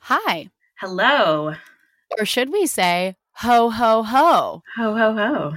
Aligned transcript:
Hi. 0.00 0.50
Hello. 0.80 1.54
Or 2.18 2.24
should 2.24 2.50
we 2.50 2.66
say, 2.66 3.14
ho, 3.34 3.70
ho, 3.70 4.02
ho? 4.02 4.62
Ho, 4.76 4.96
ho, 4.96 5.14
ho. 5.14 5.54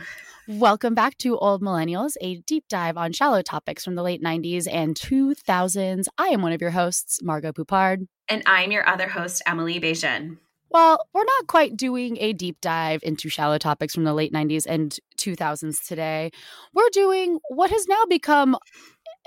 Welcome 0.47 0.93
back 0.93 1.17
to 1.17 1.35
Old 1.39 1.63
Millennials, 1.63 2.13
a 2.21 2.35
deep 2.41 2.65
dive 2.69 2.95
on 2.97 3.11
shallow 3.11 3.41
topics 3.41 3.83
from 3.83 3.95
the 3.95 4.03
late 4.03 4.21
90s 4.21 4.67
and 4.71 4.95
2000s. 4.95 6.05
I 6.19 6.27
am 6.27 6.43
one 6.43 6.51
of 6.51 6.61
your 6.61 6.69
hosts, 6.69 7.23
Margot 7.23 7.53
Poupard. 7.53 8.07
And 8.29 8.43
I'm 8.45 8.71
your 8.71 8.87
other 8.87 9.07
host, 9.07 9.41
Emily 9.47 9.79
Bejan. 9.79 10.37
Well, 10.75 11.07
we're 11.13 11.23
not 11.23 11.47
quite 11.47 11.77
doing 11.77 12.17
a 12.19 12.33
deep 12.33 12.59
dive 12.59 12.99
into 13.01 13.29
shallow 13.29 13.57
topics 13.57 13.95
from 13.95 14.03
the 14.03 14.13
late 14.13 14.33
90s 14.33 14.65
and 14.67 14.97
2000s 15.25 15.85
today. 15.85 16.31
We're 16.73 16.89
doing 16.91 17.39
what 17.49 17.71
has 17.71 17.87
now 17.87 18.03
become 18.07 18.57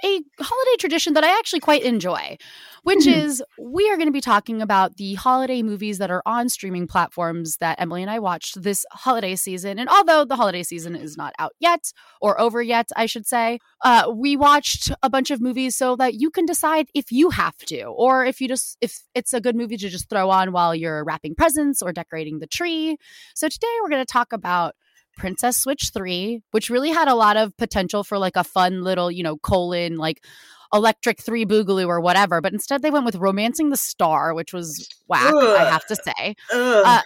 a 0.04 0.22
holiday 0.40 0.76
tradition 0.78 1.14
that 1.14 1.24
I 1.24 1.38
actually 1.38 1.60
quite 1.60 1.82
enjoy, 1.82 2.36
which 2.84 3.00
Mm-hmm. 3.00 3.08
is 3.08 3.42
we 3.58 3.88
are 3.90 3.96
going 3.96 4.08
to 4.08 4.12
be 4.12 4.20
talking 4.20 4.62
about 4.62 4.96
the 4.96 5.14
holiday 5.14 5.62
movies 5.62 5.98
that 5.98 6.10
are 6.10 6.22
on 6.24 6.48
streaming 6.48 6.86
platforms 6.86 7.56
that 7.58 7.80
Emily 7.80 8.02
and 8.02 8.10
I 8.10 8.18
watched 8.18 8.62
this 8.62 8.86
holiday 8.92 9.34
season. 9.36 9.78
And 9.78 9.88
although 9.88 10.24
the 10.24 10.36
holiday 10.36 10.62
season 10.62 10.94
is 10.94 11.16
not 11.16 11.34
out 11.38 11.52
yet 11.58 11.92
or 12.20 12.40
over 12.40 12.62
yet, 12.62 12.88
I 12.96 13.06
should 13.06 13.26
say, 13.26 13.58
uh, 13.84 14.12
we 14.14 14.36
watched 14.36 14.92
a 15.02 15.10
bunch 15.10 15.30
of 15.30 15.40
movies 15.40 15.76
so 15.76 15.96
that 15.96 16.14
you 16.14 16.30
can 16.30 16.46
decide 16.46 16.88
if 16.94 17.10
you 17.10 17.30
have 17.30 17.56
to, 17.66 17.82
or 17.82 18.24
if 18.24 18.40
you 18.40 18.48
just 18.48 18.76
if 18.80 19.02
it's 19.14 19.32
a 19.32 19.40
good 19.40 19.56
movie 19.56 19.76
to 19.76 19.88
just 19.88 20.08
throw 20.08 20.30
on 20.30 20.52
while 20.52 20.74
you're 20.74 21.04
wrapping 21.04 21.34
presents 21.34 21.82
or 21.82 21.92
decorating 21.92 22.38
the 22.38 22.46
tree. 22.46 22.96
So 23.34 23.48
today 23.48 23.66
we're 23.82 23.90
going 23.90 24.04
to 24.04 24.12
talk 24.12 24.32
about 24.32 24.74
Princess 25.18 25.58
Switch 25.58 25.90
3, 25.92 26.40
which 26.52 26.70
really 26.70 26.90
had 26.90 27.08
a 27.08 27.14
lot 27.14 27.36
of 27.36 27.56
potential 27.56 28.04
for 28.04 28.16
like 28.18 28.36
a 28.36 28.44
fun 28.44 28.82
little, 28.82 29.10
you 29.10 29.22
know, 29.22 29.36
colon, 29.36 29.96
like 29.96 30.24
electric 30.72 31.20
three 31.20 31.44
boogaloo 31.44 31.86
or 31.88 32.00
whatever. 32.00 32.40
But 32.40 32.52
instead 32.52 32.82
they 32.82 32.90
went 32.90 33.04
with 33.04 33.16
Romancing 33.16 33.70
the 33.70 33.76
Star, 33.76 34.34
which 34.34 34.52
was 34.52 34.88
whack, 35.08 35.34
I 35.34 35.64
have 35.70 35.86
to 35.86 35.96
say. 35.96 36.34
Uh, 36.52 37.00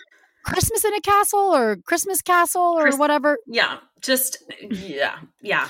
Christmas 0.45 0.85
in 0.85 0.95
a 0.95 1.01
Castle 1.01 1.55
or 1.55 1.77
Christmas 1.77 2.21
Castle 2.23 2.63
or 2.63 2.83
Christ- 2.83 2.99
whatever. 2.99 3.39
yeah, 3.47 3.79
just, 4.01 4.43
yeah, 4.71 5.19
yeah. 5.41 5.69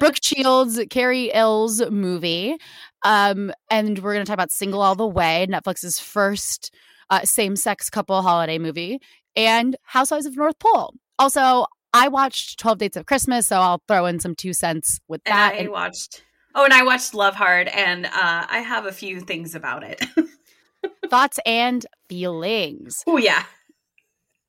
Brooke 0.00 0.18
Shields, 0.20 0.80
Cary 0.90 1.30
Ills 1.32 1.80
movie. 1.90 2.56
Um, 3.04 3.52
and 3.70 4.00
we're 4.00 4.14
going 4.14 4.24
to 4.24 4.28
talk 4.28 4.34
about 4.34 4.50
Single 4.50 4.82
All 4.82 4.96
the 4.96 5.06
Way, 5.06 5.46
Netflix's 5.48 6.00
first 6.00 6.74
uh, 7.10 7.20
same 7.22 7.54
sex 7.54 7.88
couple 7.88 8.20
holiday 8.22 8.58
movie, 8.58 8.98
and 9.36 9.76
Housewives 9.84 10.26
of 10.26 10.36
North 10.36 10.58
Pole. 10.58 10.92
Also, 11.18 11.66
I 11.92 12.08
watched 12.08 12.58
12 12.58 12.78
Dates 12.78 12.96
of 12.96 13.06
Christmas, 13.06 13.46
so 13.46 13.56
I'll 13.56 13.82
throw 13.88 14.06
in 14.06 14.20
some 14.20 14.34
two 14.34 14.52
cents 14.52 15.00
with 15.08 15.22
And 15.26 15.34
that. 15.34 15.54
I 15.54 15.56
And 15.58 15.70
watched, 15.70 16.22
oh, 16.54 16.64
and 16.64 16.74
I 16.74 16.82
watched 16.82 17.14
Love 17.14 17.34
Hard, 17.34 17.68
and 17.68 18.06
uh, 18.06 18.10
I 18.48 18.58
have 18.58 18.86
a 18.86 18.92
few 18.92 19.20
things 19.20 19.54
about 19.54 19.82
it. 19.82 20.04
thoughts 21.10 21.38
and 21.46 21.86
feelings. 22.08 23.02
oh, 23.06 23.16
yeah. 23.16 23.44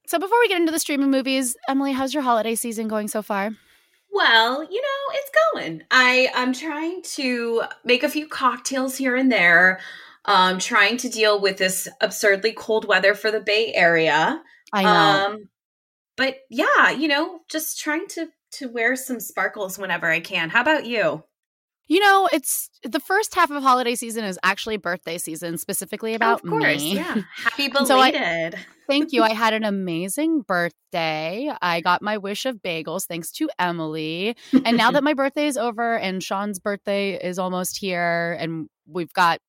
So 0.08 0.20
before 0.20 0.40
we 0.40 0.48
get 0.48 0.60
into 0.60 0.72
the 0.72 0.80
streaming 0.80 1.12
movies, 1.12 1.56
Emily, 1.68 1.92
how's 1.92 2.14
your 2.14 2.24
holiday 2.24 2.56
season 2.56 2.88
going 2.88 3.08
so 3.10 3.22
far? 3.22 3.52
Well, 4.12 4.64
you 4.64 4.82
know, 4.82 5.14
it's 5.14 5.32
going. 5.54 5.84
I 5.92 6.30
I'm 6.34 6.54
trying 6.54 7.02
to 7.04 7.64
make 7.84 8.04
a 8.04 8.10
few 8.10 8.28
cocktails 8.28 8.96
here 8.96 9.16
and 9.18 9.30
there. 9.32 9.80
Um, 10.24 10.60
trying 10.60 10.98
to 10.98 11.10
deal 11.10 11.40
with 11.42 11.58
this 11.58 11.88
absurdly 12.02 12.54
cold 12.54 12.86
weather 12.88 13.14
for 13.16 13.32
the 13.32 13.40
Bay 13.42 13.74
Area. 13.74 14.42
I 14.74 14.84
know. 14.84 14.90
Um, 14.90 15.50
but 16.18 16.38
yeah, 16.50 16.90
you 16.90 17.08
know, 17.08 17.40
just 17.50 17.80
trying 17.80 18.08
to 18.10 18.28
to 18.54 18.68
wear 18.70 18.96
some 18.96 19.20
sparkles 19.20 19.78
whenever 19.78 20.10
I 20.10 20.20
can. 20.20 20.50
How 20.50 20.62
about 20.62 20.86
you? 20.86 21.24
You 21.90 22.02
know, 22.02 22.28
it's 22.34 22.70
the 22.84 23.00
first 23.00 23.34
half 23.34 23.50
of 23.50 23.64
holiday 23.64 23.96
season 23.96 24.26
is 24.26 24.38
actually 24.44 24.76
birthday 24.76 25.18
season, 25.18 25.58
specifically 25.58 26.14
oh, 26.14 26.16
about 26.16 26.44
of 26.44 26.50
course, 26.50 26.82
me. 26.82 26.96
yeah. 26.96 27.22
Happy 27.36 27.70
So 27.86 27.98
I- 27.98 28.12
belated. 28.12 28.60
Thank 28.90 29.14
you. 29.14 29.24
I 29.24 29.34
had 29.34 29.54
an 29.54 29.64
amazing 29.64 30.42
birthday. 30.42 31.52
I 31.62 31.82
got 31.82 32.02
my 32.02 32.18
wish 32.18 32.46
of 32.46 32.58
bagels 32.58 33.06
thanks 33.06 33.32
to 33.34 33.50
Emily. 33.60 34.36
And 34.66 34.78
now 34.78 34.92
that 34.92 35.04
my 35.06 35.14
birthday 35.14 35.48
is 35.48 35.58
over 35.58 35.98
and 35.98 36.22
Sean's 36.22 36.60
birthday 36.60 37.14
is 37.16 37.40
almost 37.40 37.78
here 37.78 38.36
and 38.40 38.68
we've 38.86 39.14
got 39.14 39.40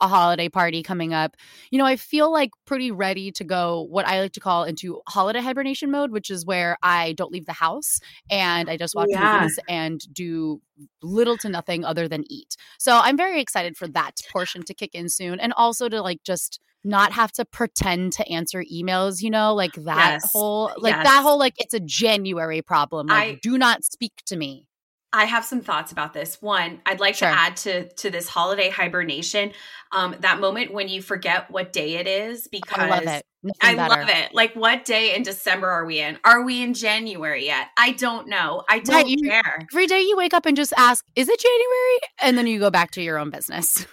a 0.00 0.08
holiday 0.08 0.48
party 0.48 0.82
coming 0.82 1.14
up, 1.14 1.36
you 1.70 1.78
know, 1.78 1.86
I 1.86 1.96
feel 1.96 2.30
like 2.30 2.50
pretty 2.66 2.90
ready 2.90 3.32
to 3.32 3.44
go 3.44 3.86
what 3.88 4.06
I 4.06 4.20
like 4.20 4.32
to 4.32 4.40
call 4.40 4.64
into 4.64 5.00
holiday 5.08 5.40
hibernation 5.40 5.90
mode, 5.90 6.10
which 6.10 6.30
is 6.30 6.44
where 6.44 6.76
I 6.82 7.12
don't 7.12 7.32
leave 7.32 7.46
the 7.46 7.52
house 7.54 7.98
and 8.30 8.68
I 8.68 8.76
just 8.76 8.94
oh, 8.96 9.00
watch 9.00 9.08
Yeah. 9.10 9.40
movies 9.40 9.58
and 9.68 10.00
do 10.12 10.60
little 11.02 11.38
to 11.38 11.48
nothing 11.48 11.84
other 11.84 12.08
than 12.08 12.24
eat. 12.30 12.56
So 12.78 12.98
I'm 13.02 13.16
very 13.16 13.40
excited 13.40 13.76
for 13.76 13.88
that 13.88 14.20
portion 14.32 14.62
to 14.64 14.74
kick 14.74 14.94
in 14.94 15.08
soon 15.08 15.40
and 15.40 15.52
also 15.56 15.88
to 15.88 16.02
like 16.02 16.22
just 16.24 16.60
not 16.84 17.12
have 17.12 17.32
to 17.32 17.44
pretend 17.44 18.12
to 18.12 18.28
answer 18.28 18.62
emails, 18.72 19.20
you 19.22 19.30
know, 19.30 19.54
like 19.54 19.72
that 19.72 20.20
Yes. 20.22 20.30
whole 20.32 20.70
like 20.76 20.94
Yes. 20.94 21.04
that 21.06 21.22
whole 21.22 21.38
like 21.38 21.54
it's 21.56 21.74
a 21.74 21.80
January 21.80 22.62
problem. 22.62 23.06
Like 23.08 23.28
I- 23.36 23.38
do 23.42 23.58
not 23.58 23.82
speak 23.84 24.12
to 24.26 24.36
me. 24.36 24.66
I 25.12 25.24
have 25.24 25.44
some 25.44 25.60
thoughts 25.62 25.92
about 25.92 26.12
this. 26.12 26.42
One, 26.42 26.80
I'd 26.84 27.00
like 27.00 27.14
Sure. 27.14 27.28
to 27.30 27.34
add 27.34 27.56
to 27.58 27.88
to 27.88 28.10
this 28.10 28.28
holiday 28.28 28.68
hibernation, 28.68 29.52
um, 29.92 30.16
that 30.20 30.40
moment 30.40 30.72
when 30.72 30.88
you 30.88 31.00
forget 31.00 31.50
what 31.50 31.72
day 31.72 31.94
it 31.94 32.06
is 32.06 32.48
because 32.48 32.78
I 32.78 32.88
love 32.88 33.06
it. 33.06 33.24
I 33.62 33.74
love 33.74 34.08
it. 34.08 34.34
Like, 34.34 34.54
what 34.54 34.84
day 34.84 35.14
in 35.14 35.22
December 35.22 35.68
are 35.68 35.84
we 35.86 36.00
in? 36.00 36.18
Are 36.24 36.42
we 36.42 36.60
in 36.62 36.74
January 36.74 37.46
yet? 37.46 37.68
I 37.78 37.92
don't 37.92 38.28
know. 38.28 38.64
I 38.68 38.80
don't 38.80 38.94
Right, 38.96 39.06
you- 39.06 39.30
care. 39.30 39.58
Every 39.72 39.86
day 39.86 40.00
you 40.00 40.16
wake 40.16 40.34
up 40.34 40.46
and 40.46 40.56
just 40.56 40.72
ask, 40.76 41.04
is 41.14 41.28
it 41.28 41.38
January? 41.40 41.98
And 42.22 42.36
then 42.36 42.46
you 42.48 42.58
go 42.58 42.70
back 42.70 42.90
to 42.92 43.02
your 43.02 43.18
own 43.18 43.30
business. 43.30 43.86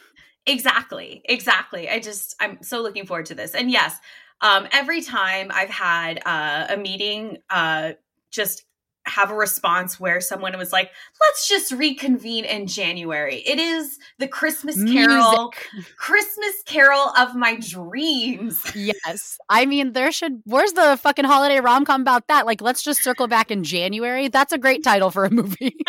Exactly. 0.45 1.21
Exactly. 1.25 1.89
I 1.89 1.99
just 1.99 2.35
I'm 2.41 2.61
so 2.63 2.81
looking 2.81 3.05
forward 3.05 3.27
to 3.27 3.35
this. 3.35 3.53
And 3.55 3.71
yes, 3.71 3.95
um 4.41 4.67
every 4.73 5.01
time 5.01 5.51
I've 5.53 5.69
had 5.69 6.19
uh, 6.25 6.65
a 6.69 6.75
meeting 6.77 7.37
uh 7.49 7.93
just 8.31 8.65
have 9.05 9.29
a 9.31 9.35
response 9.35 9.99
where 9.99 10.21
someone 10.21 10.57
was 10.57 10.71
like, 10.71 10.91
let's 11.19 11.47
just 11.47 11.71
reconvene 11.71 12.45
in 12.45 12.67
January. 12.67 13.37
It 13.45 13.59
is 13.59 13.99
the 14.17 14.27
Christmas 14.27 14.75
carol, 14.75 15.51
Music. 15.73 15.87
Christmas 15.97 16.55
carol 16.65 17.11
of 17.17 17.35
my 17.35 17.57
dreams. 17.57 18.61
Yes. 18.75 19.37
I 19.49 19.65
mean, 19.65 19.93
there 19.93 20.11
should, 20.11 20.41
where's 20.45 20.73
the 20.73 20.97
fucking 21.01 21.25
holiday 21.25 21.59
rom 21.59 21.85
com 21.85 22.01
about 22.01 22.27
that? 22.27 22.45
Like, 22.45 22.61
let's 22.61 22.83
just 22.83 23.03
circle 23.03 23.27
back 23.27 23.49
in 23.51 23.63
January. 23.63 24.27
That's 24.27 24.51
a 24.51 24.57
great 24.57 24.83
title 24.83 25.09
for 25.11 25.25
a 25.25 25.29
movie. 25.29 25.75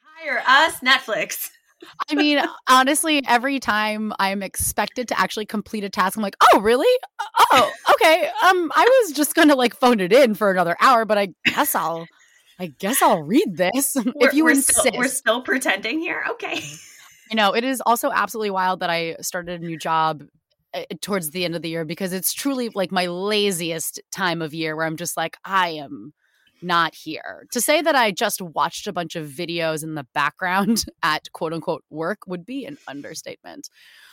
Hire 0.00 0.42
us, 0.46 0.80
Netflix. 0.80 1.50
I 2.10 2.14
mean, 2.14 2.40
honestly, 2.68 3.22
every 3.26 3.60
time 3.60 4.12
I'm 4.18 4.42
expected 4.42 5.08
to 5.08 5.20
actually 5.20 5.46
complete 5.46 5.84
a 5.84 5.88
task, 5.88 6.16
I'm 6.16 6.22
like, 6.22 6.36
oh, 6.52 6.60
really? 6.60 6.86
Oh, 7.52 7.72
okay. 7.92 8.26
Um, 8.46 8.72
I 8.74 9.02
was 9.02 9.12
just 9.12 9.34
gonna 9.34 9.54
like 9.54 9.74
phone 9.74 10.00
it 10.00 10.12
in 10.12 10.34
for 10.34 10.50
another 10.50 10.76
hour, 10.80 11.04
but 11.04 11.18
I 11.18 11.28
guess 11.44 11.74
I'll, 11.74 12.06
I 12.58 12.66
guess 12.78 13.00
I'll 13.02 13.22
read 13.22 13.56
this 13.56 13.96
We're, 14.04 14.28
if 14.28 14.34
you 14.34 14.44
we're 14.44 14.50
insist. 14.50 14.80
Still, 14.80 14.92
we're 14.96 15.08
still 15.08 15.42
pretending 15.42 16.00
here. 16.00 16.24
Okay. 16.30 16.62
You 17.30 17.36
know, 17.36 17.54
it 17.54 17.64
is 17.64 17.82
also 17.84 18.10
absolutely 18.10 18.50
wild 18.50 18.80
that 18.80 18.90
I 18.90 19.16
started 19.20 19.62
a 19.62 19.64
new 19.64 19.78
job 19.78 20.24
uh, 20.74 20.82
towards 21.00 21.30
the 21.30 21.44
end 21.44 21.54
of 21.54 21.62
the 21.62 21.68
year 21.68 21.84
because 21.84 22.12
it's 22.12 22.32
truly 22.32 22.70
like 22.74 22.90
my 22.90 23.06
laziest 23.06 24.00
time 24.10 24.42
of 24.42 24.54
year 24.54 24.74
where 24.76 24.86
I'm 24.86 24.96
just 24.96 25.16
like, 25.16 25.36
I 25.44 25.70
am 25.70 26.12
not 26.62 26.94
here. 26.94 27.46
To 27.52 27.60
say 27.60 27.82
that 27.82 27.94
I 27.94 28.10
just 28.10 28.40
watched 28.40 28.86
a 28.86 28.92
bunch 28.92 29.16
of 29.16 29.28
videos 29.28 29.82
in 29.82 29.94
the 29.94 30.06
background 30.14 30.84
at 31.02 31.30
quote 31.32 31.52
unquote 31.52 31.84
work 31.90 32.20
would 32.26 32.44
be 32.44 32.64
an 32.64 32.78
understatement. 32.86 33.68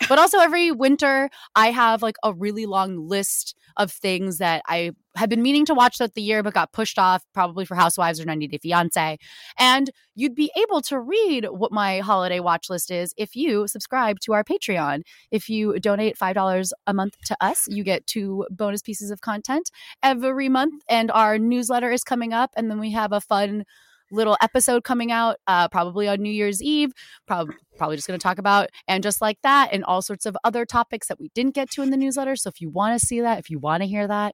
But 0.07 0.19
also, 0.19 0.39
every 0.39 0.71
winter, 0.71 1.29
I 1.55 1.71
have 1.71 2.01
like 2.01 2.17
a 2.23 2.33
really 2.33 2.65
long 2.65 3.07
list 3.07 3.55
of 3.77 3.91
things 3.91 4.37
that 4.37 4.61
I 4.67 4.91
had 5.15 5.29
been 5.29 5.41
meaning 5.41 5.65
to 5.65 5.73
watch 5.73 5.97
that 5.97 6.13
the 6.13 6.21
year, 6.21 6.43
but 6.43 6.53
got 6.53 6.71
pushed 6.71 6.99
off 6.99 7.23
probably 7.33 7.65
for 7.65 7.75
Housewives 7.75 8.19
or 8.19 8.25
90 8.25 8.47
Day 8.47 8.57
Fiance. 8.57 9.17
And 9.57 9.89
you'd 10.15 10.35
be 10.35 10.51
able 10.57 10.81
to 10.83 10.99
read 10.99 11.45
what 11.49 11.71
my 11.71 11.99
holiday 11.99 12.39
watch 12.39 12.69
list 12.69 12.91
is 12.91 13.13
if 13.17 13.35
you 13.35 13.67
subscribe 13.67 14.19
to 14.21 14.33
our 14.33 14.43
Patreon. 14.43 15.01
If 15.31 15.49
you 15.49 15.79
donate 15.79 16.17
$5 16.17 16.71
a 16.87 16.93
month 16.93 17.15
to 17.25 17.37
us, 17.41 17.67
you 17.67 17.83
get 17.83 18.07
two 18.07 18.45
bonus 18.49 18.81
pieces 18.81 19.11
of 19.11 19.21
content 19.21 19.69
every 20.03 20.49
month. 20.49 20.83
And 20.89 21.11
our 21.11 21.37
newsletter 21.37 21.91
is 21.91 22.03
coming 22.03 22.33
up. 22.33 22.51
And 22.55 22.69
then 22.69 22.79
we 22.79 22.91
have 22.91 23.11
a 23.11 23.21
fun 23.21 23.65
little 24.11 24.37
episode 24.41 24.83
coming 24.83 25.11
out 25.11 25.37
uh, 25.47 25.67
probably 25.69 26.07
on 26.07 26.21
New 26.21 26.31
Year's 26.31 26.61
Eve. 26.61 26.91
Probably 27.27 27.55
probably 27.77 27.97
just 27.97 28.07
going 28.07 28.17
to 28.17 28.23
talk 28.23 28.37
about 28.37 28.69
and 28.87 29.03
just 29.03 29.21
like 29.21 29.37
that 29.43 29.69
and 29.73 29.83
all 29.83 30.01
sorts 30.01 30.25
of 30.25 30.37
other 30.45 30.65
topics 30.65 31.07
that 31.07 31.19
we 31.19 31.29
didn't 31.35 31.55
get 31.55 31.69
to 31.71 31.81
in 31.81 31.89
the 31.89 31.97
newsletter. 31.97 32.35
So 32.35 32.49
if 32.49 32.61
you 32.61 32.69
want 32.69 32.99
to 32.99 33.05
see 33.05 33.19
that, 33.21 33.39
if 33.39 33.49
you 33.49 33.59
want 33.59 33.83
to 33.83 33.87
hear 33.87 34.07
that, 34.07 34.33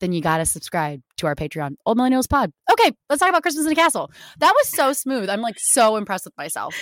then 0.00 0.12
you 0.12 0.20
got 0.20 0.38
to 0.38 0.46
subscribe 0.46 1.00
to 1.18 1.26
our 1.26 1.34
Patreon, 1.34 1.76
Old 1.86 1.98
Millennials 1.98 2.28
Pod. 2.28 2.52
Okay, 2.70 2.92
let's 3.08 3.20
talk 3.20 3.28
about 3.28 3.42
Christmas 3.42 3.64
in 3.64 3.70
the 3.70 3.74
Castle. 3.74 4.10
That 4.38 4.52
was 4.54 4.68
so 4.68 4.92
smooth. 4.92 5.28
I'm 5.28 5.40
like 5.40 5.56
so 5.58 5.96
impressed 5.96 6.24
with 6.24 6.36
myself. 6.36 6.74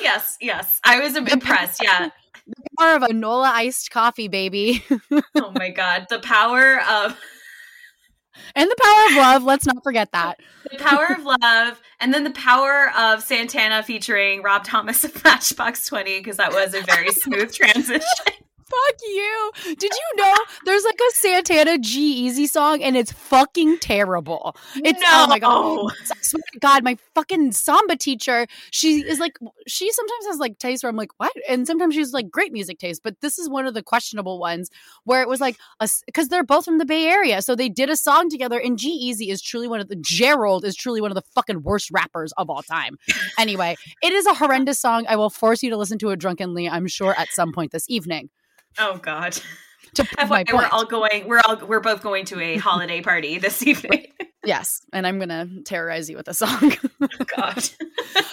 Yes, 0.00 0.36
yes. 0.40 0.80
I 0.84 1.00
was 1.00 1.16
impressed. 1.16 1.82
Yeah. 1.82 2.10
The 2.46 2.64
power 2.78 2.96
of 2.96 3.02
a 3.02 3.12
Nola 3.12 3.50
iced 3.54 3.90
coffee, 3.90 4.26
baby. 4.28 4.82
oh 5.34 5.52
my 5.54 5.68
God. 5.68 6.06
The 6.08 6.18
power 6.18 6.80
of 6.80 7.14
and 8.54 8.70
the 8.70 8.76
power 8.80 9.06
of 9.06 9.16
love. 9.16 9.44
Let's 9.44 9.66
not 9.66 9.82
forget 9.82 10.12
that. 10.12 10.40
The 10.70 10.78
power 10.78 11.06
of 11.10 11.24
love, 11.24 11.80
and 12.00 12.12
then 12.12 12.24
the 12.24 12.30
power 12.30 12.90
of 12.96 13.22
Santana 13.22 13.82
featuring 13.82 14.42
Rob 14.42 14.64
Thomas 14.64 15.04
of 15.04 15.22
Matchbox 15.24 15.86
Twenty, 15.86 16.18
because 16.18 16.36
that 16.36 16.52
was 16.52 16.74
a 16.74 16.82
very 16.82 17.10
smooth 17.10 17.52
transition. 17.52 18.00
Fuck 18.68 19.00
you. 19.02 19.52
Did 19.64 19.92
you 19.92 20.16
know 20.16 20.34
there's 20.64 20.84
like 20.84 20.98
a 20.98 21.14
Santana 21.14 21.78
G-Eazy 21.78 22.48
song 22.48 22.82
and 22.82 22.96
it's 22.96 23.12
fucking 23.12 23.78
terrible? 23.78 24.54
It's 24.76 25.00
no. 25.00 25.06
oh 25.08 25.26
my 25.26 25.38
god. 25.38 25.90
I 26.10 26.14
swear 26.20 26.42
to 26.52 26.58
God, 26.58 26.84
my 26.84 26.98
fucking 27.14 27.52
samba 27.52 27.96
teacher, 27.96 28.46
she 28.70 29.00
is 29.00 29.18
like 29.18 29.38
she 29.66 29.90
sometimes 29.90 30.26
has 30.26 30.38
like 30.38 30.58
taste 30.58 30.82
where 30.82 30.90
I'm 30.90 30.96
like, 30.96 31.12
what? 31.16 31.32
And 31.48 31.66
sometimes 31.66 31.94
she's 31.94 32.12
like 32.12 32.30
great 32.30 32.52
music 32.52 32.78
taste, 32.78 33.02
but 33.02 33.20
this 33.20 33.38
is 33.38 33.48
one 33.48 33.66
of 33.66 33.74
the 33.74 33.82
questionable 33.82 34.38
ones 34.38 34.70
where 35.04 35.22
it 35.22 35.28
was 35.28 35.40
like 35.40 35.56
because 36.06 36.28
they're 36.28 36.44
both 36.44 36.64
from 36.64 36.78
the 36.78 36.84
Bay 36.84 37.06
Area. 37.06 37.40
So 37.40 37.54
they 37.54 37.68
did 37.68 37.88
a 37.88 37.96
song 37.96 38.28
together 38.28 38.58
and 38.58 38.78
G-Eazy 38.78 39.28
is 39.30 39.40
truly 39.40 39.68
one 39.68 39.80
of 39.80 39.88
the 39.88 39.96
Gerald 39.96 40.64
is 40.64 40.76
truly 40.76 41.00
one 41.00 41.10
of 41.10 41.14
the 41.14 41.24
fucking 41.34 41.62
worst 41.62 41.90
rappers 41.90 42.32
of 42.36 42.50
all 42.50 42.62
time. 42.62 42.98
Anyway, 43.38 43.76
it 44.02 44.12
is 44.12 44.26
a 44.26 44.34
horrendous 44.34 44.78
song. 44.78 45.06
I 45.08 45.16
will 45.16 45.30
force 45.30 45.62
you 45.62 45.70
to 45.70 45.76
listen 45.76 45.98
to 45.98 46.10
it 46.10 46.18
drunkenly, 46.18 46.68
I'm 46.68 46.86
sure, 46.86 47.14
at 47.14 47.28
some 47.30 47.52
point 47.52 47.72
this 47.72 47.88
evening. 47.88 48.30
Oh 48.78 48.98
God. 48.98 49.38
To 49.94 50.04
prove 50.04 50.28
my 50.28 50.44
FYI, 50.44 50.52
we're 50.52 50.66
all 50.66 50.84
going. 50.84 51.26
We're 51.26 51.40
all. 51.46 51.56
We're 51.56 51.80
both 51.80 52.02
going 52.02 52.26
to 52.26 52.40
a 52.40 52.58
holiday 52.58 53.00
party 53.00 53.38
this 53.38 53.62
evening. 53.66 54.06
Yes, 54.44 54.82
and 54.92 55.06
I'm 55.06 55.18
gonna 55.18 55.48
terrorize 55.64 56.10
you 56.10 56.16
with 56.16 56.28
a 56.28 56.34
song. 56.34 56.74
Oh, 57.00 57.08
God. 57.36 57.68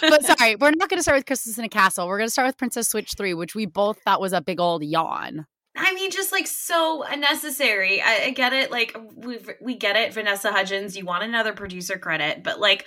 but 0.02 0.24
sorry, 0.26 0.58
we're 0.58 0.72
not 0.72 0.90
gonna 0.90 1.02
start 1.02 1.18
with 1.18 1.26
Christmas 1.26 1.58
in 1.58 1.64
a 1.64 1.70
Castle. 1.70 2.08
We're 2.08 2.18
gonna 2.18 2.30
start 2.30 2.48
with 2.48 2.58
Princess 2.58 2.90
Switch 2.90 3.14
3, 3.18 3.34
which 3.34 3.56
we 3.56 3.66
both 3.66 4.00
thought 4.02 4.20
was 4.20 4.34
a 4.34 4.42
big 4.42 4.60
old 4.60 4.84
yawn. 4.84 5.48
I 5.78 5.94
mean, 5.94 6.12
just 6.12 6.32
like 6.32 6.48
so 6.48 7.04
unnecessary. 7.04 8.02
I, 8.02 8.26
I 8.26 8.30
get 8.32 8.54
it. 8.54 8.70
Like 8.70 8.96
we 9.16 9.40
we 9.62 9.76
get 9.76 9.96
it. 9.96 10.14
Vanessa 10.14 10.52
Hudgens, 10.52 10.96
you 10.96 11.06
want 11.06 11.24
another 11.24 11.54
producer 11.54 11.98
credit, 11.98 12.44
but 12.44 12.60
like, 12.60 12.86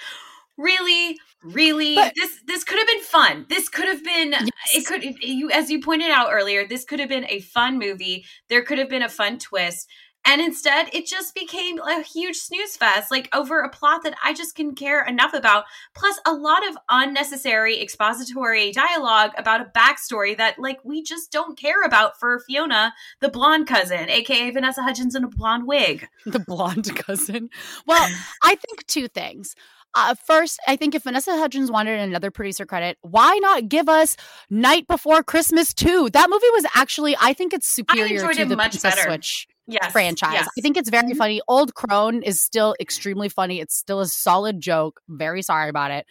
really, 0.58 1.16
really, 1.42 1.94
But- 1.94 2.12
this 2.16 2.40
this 2.46 2.64
could 2.64 2.78
have 2.78 2.86
been 2.88 3.02
fun. 3.02 3.46
This 3.48 3.68
could 3.68 3.88
have 3.88 4.04
been. 4.04 4.34
Uh, 4.34 4.44
it 4.74 4.84
could 4.86 5.02
you 5.22 5.50
as 5.50 5.70
you 5.70 5.80
pointed 5.80 6.10
out 6.10 6.28
earlier. 6.30 6.66
This 6.66 6.84
could 6.84 7.00
have 7.00 7.08
been 7.08 7.26
a 7.28 7.40
fun 7.40 7.78
movie. 7.78 8.24
There 8.48 8.62
could 8.62 8.78
have 8.78 8.88
been 8.90 9.02
a 9.02 9.08
fun 9.08 9.38
twist. 9.38 9.88
And 10.24 10.42
instead, 10.42 10.90
it 10.92 11.06
just 11.06 11.32
became 11.34 11.78
a 11.78 12.02
huge 12.02 12.36
snooze 12.36 12.76
fest, 12.76 13.10
like 13.10 13.34
over 13.34 13.60
a 13.60 13.70
plot 13.70 14.02
that 14.02 14.14
I 14.22 14.34
just 14.34 14.56
can 14.56 14.74
care 14.74 15.02
enough 15.06 15.32
about. 15.32 15.64
Plus, 15.94 16.18
a 16.26 16.32
lot 16.34 16.68
of 16.68 16.76
unnecessary 16.90 17.80
expository 17.80 18.72
dialogue 18.72 19.30
about 19.38 19.60
a 19.62 19.66
backstory 19.66 20.36
that, 20.36 20.58
like, 20.58 20.80
we 20.84 21.02
just 21.02 21.30
don't 21.32 21.56
care 21.56 21.82
about 21.84 22.18
for 22.18 22.40
Fiona, 22.40 22.92
the 23.20 23.30
blonde 23.30 23.68
cousin, 23.68 24.10
aka 24.10 24.50
Vanessa 24.50 24.82
Hudgens 24.82 25.14
in 25.14 25.24
a 25.24 25.28
blonde 25.28 25.66
wig. 25.66 26.08
The 26.26 26.40
blonde 26.40 26.94
cousin. 27.06 27.48
Well, 27.86 28.06
I 28.42 28.56
think 28.56 28.86
two 28.86 29.08
things. 29.08 29.54
Uh, 29.94 30.14
first, 30.14 30.60
I 30.66 30.76
think 30.76 30.94
if 30.94 31.04
Vanessa 31.04 31.32
Hudgens 31.36 31.70
wanted 31.70 31.98
another 31.98 32.30
producer 32.30 32.66
credit, 32.66 32.98
why 33.00 33.38
not 33.42 33.68
give 33.68 33.88
us 33.88 34.16
Knight 34.50 34.86
Before 34.86 35.22
Christmas 35.22 35.72
2? 35.74 36.10
That 36.12 36.28
movie 36.30 36.50
was 36.52 36.66
actually, 36.74 37.16
I 37.20 37.32
think 37.32 37.52
it's 37.52 37.68
superior 37.68 38.20
to 38.20 38.42
it 38.42 38.48
the 38.48 38.56
much 38.56 38.72
Princess 38.72 38.94
better. 38.94 39.08
Switch 39.08 39.46
Yes, 39.66 39.90
franchise. 39.92 40.32
yes. 40.34 40.48
I 40.56 40.60
think 40.60 40.76
it's 40.76 40.88
very 40.90 41.12
Mhm. 41.12 41.16
funny. 41.16 41.40
Old 41.48 41.74
Crone 41.74 42.22
is 42.22 42.40
still 42.40 42.74
extremely 42.80 43.28
funny. 43.28 43.60
It's 43.60 43.74
still 43.74 44.00
a 44.00 44.06
solid 44.06 44.60
joke. 44.60 45.00
Very 45.08 45.42
sorry 45.42 45.68
about 45.68 45.90
it. 45.90 46.06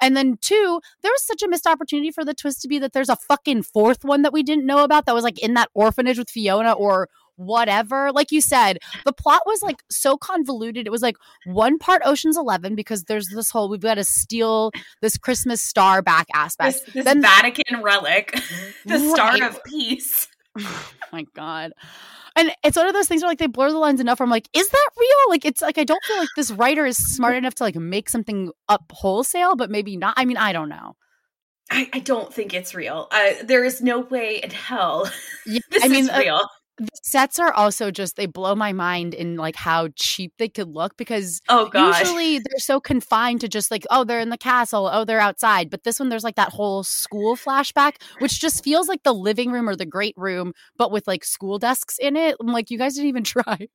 And 0.00 0.16
then 0.16 0.36
two, 0.40 0.80
there 1.02 1.10
was 1.10 1.26
such 1.26 1.42
a 1.42 1.48
missed 1.48 1.66
opportunity 1.66 2.10
for 2.10 2.24
the 2.24 2.34
twist 2.34 2.62
to 2.62 2.68
be 2.68 2.78
that 2.78 2.92
there's 2.92 3.08
a 3.08 3.16
fucking 3.16 3.62
fourth 3.64 4.04
one 4.04 4.22
that 4.22 4.32
we 4.32 4.42
didn't 4.42 4.64
know 4.66 4.84
about 4.84 5.06
that 5.06 5.14
was 5.14 5.24
like 5.24 5.38
in 5.42 5.54
that 5.54 5.70
orphanage 5.74 6.18
with 6.18 6.30
Fiona 6.30 6.72
or 6.72 7.08
whatever. 7.40 8.12
Like 8.12 8.30
you 8.30 8.40
said, 8.40 8.78
the 9.04 9.12
plot 9.12 9.42
was 9.46 9.62
like 9.62 9.82
so 9.90 10.16
convoluted. 10.16 10.86
It 10.86 10.90
was 10.90 11.02
like 11.02 11.16
one 11.46 11.78
part 11.78 12.02
Ocean's 12.04 12.36
11 12.36 12.74
because 12.74 13.04
there's 13.04 13.28
this 13.28 13.50
whole 13.50 13.68
we've 13.68 13.80
got 13.80 13.94
to 13.94 14.04
steal 14.04 14.70
this 15.00 15.16
Christmas 15.16 15.62
star 15.62 16.02
back 16.02 16.26
aspect. 16.34 16.84
This, 16.84 16.94
this 16.94 17.04
Then- 17.04 17.22
Vatican 17.22 17.82
relic, 17.82 18.38
the 18.84 18.98
Star 18.98 19.42
of 19.42 19.62
Peace. 19.64 20.28
Oh 21.12 21.16
my 21.16 21.24
god. 21.34 21.72
And 22.36 22.52
it's 22.62 22.76
one 22.76 22.86
of 22.86 22.94
those 22.94 23.08
things 23.08 23.22
where 23.22 23.28
like 23.28 23.38
they 23.38 23.48
blur 23.48 23.72
the 23.72 23.78
lines 23.78 24.00
enough 24.00 24.20
I'm 24.20 24.30
like, 24.30 24.48
is 24.52 24.68
that 24.68 24.88
real? 24.96 25.18
Like 25.28 25.44
it's 25.44 25.60
like 25.60 25.76
I 25.76 25.82
don't 25.82 26.02
feel 26.04 26.18
like 26.18 26.28
this 26.36 26.52
writer 26.52 26.86
is 26.86 26.96
smart 26.96 27.34
enough 27.34 27.56
to 27.56 27.64
like 27.64 27.74
make 27.74 28.08
something 28.08 28.52
up 28.68 28.84
wholesale, 28.92 29.56
but 29.56 29.70
maybe 29.70 29.96
not. 29.96 30.14
I 30.16 30.24
mean, 30.24 30.36
I 30.36 30.52
don't 30.52 30.68
know. 30.68 30.94
I, 31.70 31.88
I 31.92 31.98
don't 32.00 32.32
think 32.32 32.52
it's 32.52 32.74
real. 32.74 33.08
Uh, 33.10 33.30
there 33.44 33.64
is 33.64 33.80
no 33.80 34.00
way 34.00 34.40
in 34.42 34.50
hell 34.50 35.10
Yeah, 35.46 35.60
this 35.70 35.84
I 35.84 35.88
mean, 35.88 36.04
is 36.04 36.10
uh, 36.10 36.18
real. 36.18 36.48
The 36.80 36.88
sets 37.02 37.38
are 37.38 37.52
also 37.52 37.90
just 37.90 38.16
they 38.16 38.24
blow 38.24 38.54
my 38.54 38.72
mind 38.72 39.12
in 39.12 39.36
like 39.36 39.54
how 39.54 39.88
cheap 39.96 40.32
they 40.38 40.48
could 40.48 40.68
look 40.68 40.96
because 40.96 41.42
oh 41.50 41.68
God. 41.68 41.98
usually 41.98 42.38
they're 42.38 42.58
so 42.58 42.80
confined 42.80 43.42
to 43.42 43.48
just 43.48 43.70
like 43.70 43.84
oh 43.90 44.02
they're 44.02 44.18
in 44.20 44.30
the 44.30 44.38
castle 44.38 44.88
oh 44.90 45.04
they're 45.04 45.20
outside. 45.20 45.68
But 45.68 45.84
this 45.84 46.00
one 46.00 46.08
there's 46.08 46.24
like 46.24 46.36
that 46.36 46.48
whole 46.48 46.82
school 46.82 47.36
flashback 47.36 47.96
which 48.18 48.40
just 48.40 48.64
feels 48.64 48.88
like 48.88 49.02
the 49.02 49.12
living 49.12 49.52
room 49.52 49.68
or 49.68 49.76
the 49.76 49.84
great 49.84 50.14
room 50.16 50.54
but 50.78 50.90
with 50.90 51.06
like 51.06 51.22
school 51.22 51.58
desks 51.58 51.98
in 51.98 52.16
it. 52.16 52.36
I'm 52.40 52.46
like 52.46 52.70
you 52.70 52.78
guys 52.78 52.94
didn't 52.94 53.08
even 53.08 53.24
try 53.30 53.68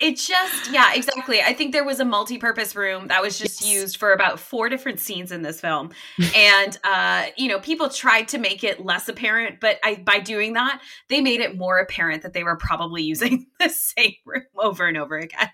It 0.00 0.16
just, 0.16 0.72
yeah, 0.72 0.94
exactly. 0.94 1.42
I 1.42 1.52
think 1.52 1.72
there 1.72 1.84
was 1.84 2.00
a 2.00 2.06
multi-purpose 2.06 2.74
room 2.74 3.08
that 3.08 3.20
was 3.20 3.38
just 3.38 3.60
Yes. 3.60 3.72
used 3.72 3.96
for 3.98 4.12
about 4.12 4.40
four 4.40 4.70
different 4.70 4.98
scenes 4.98 5.30
in 5.30 5.42
this 5.42 5.60
film, 5.60 5.90
and 6.34 6.78
uh, 6.84 7.26
you 7.36 7.48
know, 7.48 7.60
people 7.60 7.90
tried 7.90 8.28
to 8.28 8.38
make 8.38 8.64
it 8.64 8.84
less 8.84 9.08
apparent, 9.08 9.60
but 9.60 9.78
I, 9.84 9.96
by 9.96 10.18
doing 10.18 10.54
that, 10.54 10.80
they 11.08 11.20
made 11.20 11.40
it 11.40 11.58
more 11.58 11.78
apparent 11.78 12.22
that 12.22 12.32
they 12.32 12.42
were 12.44 12.56
probably 12.56 13.02
using 13.14 13.46
the 13.58 13.68
same 13.68 14.14
room 14.24 14.44
over 14.56 14.86
and 14.86 14.96
over 14.96 15.18
again. 15.18 15.50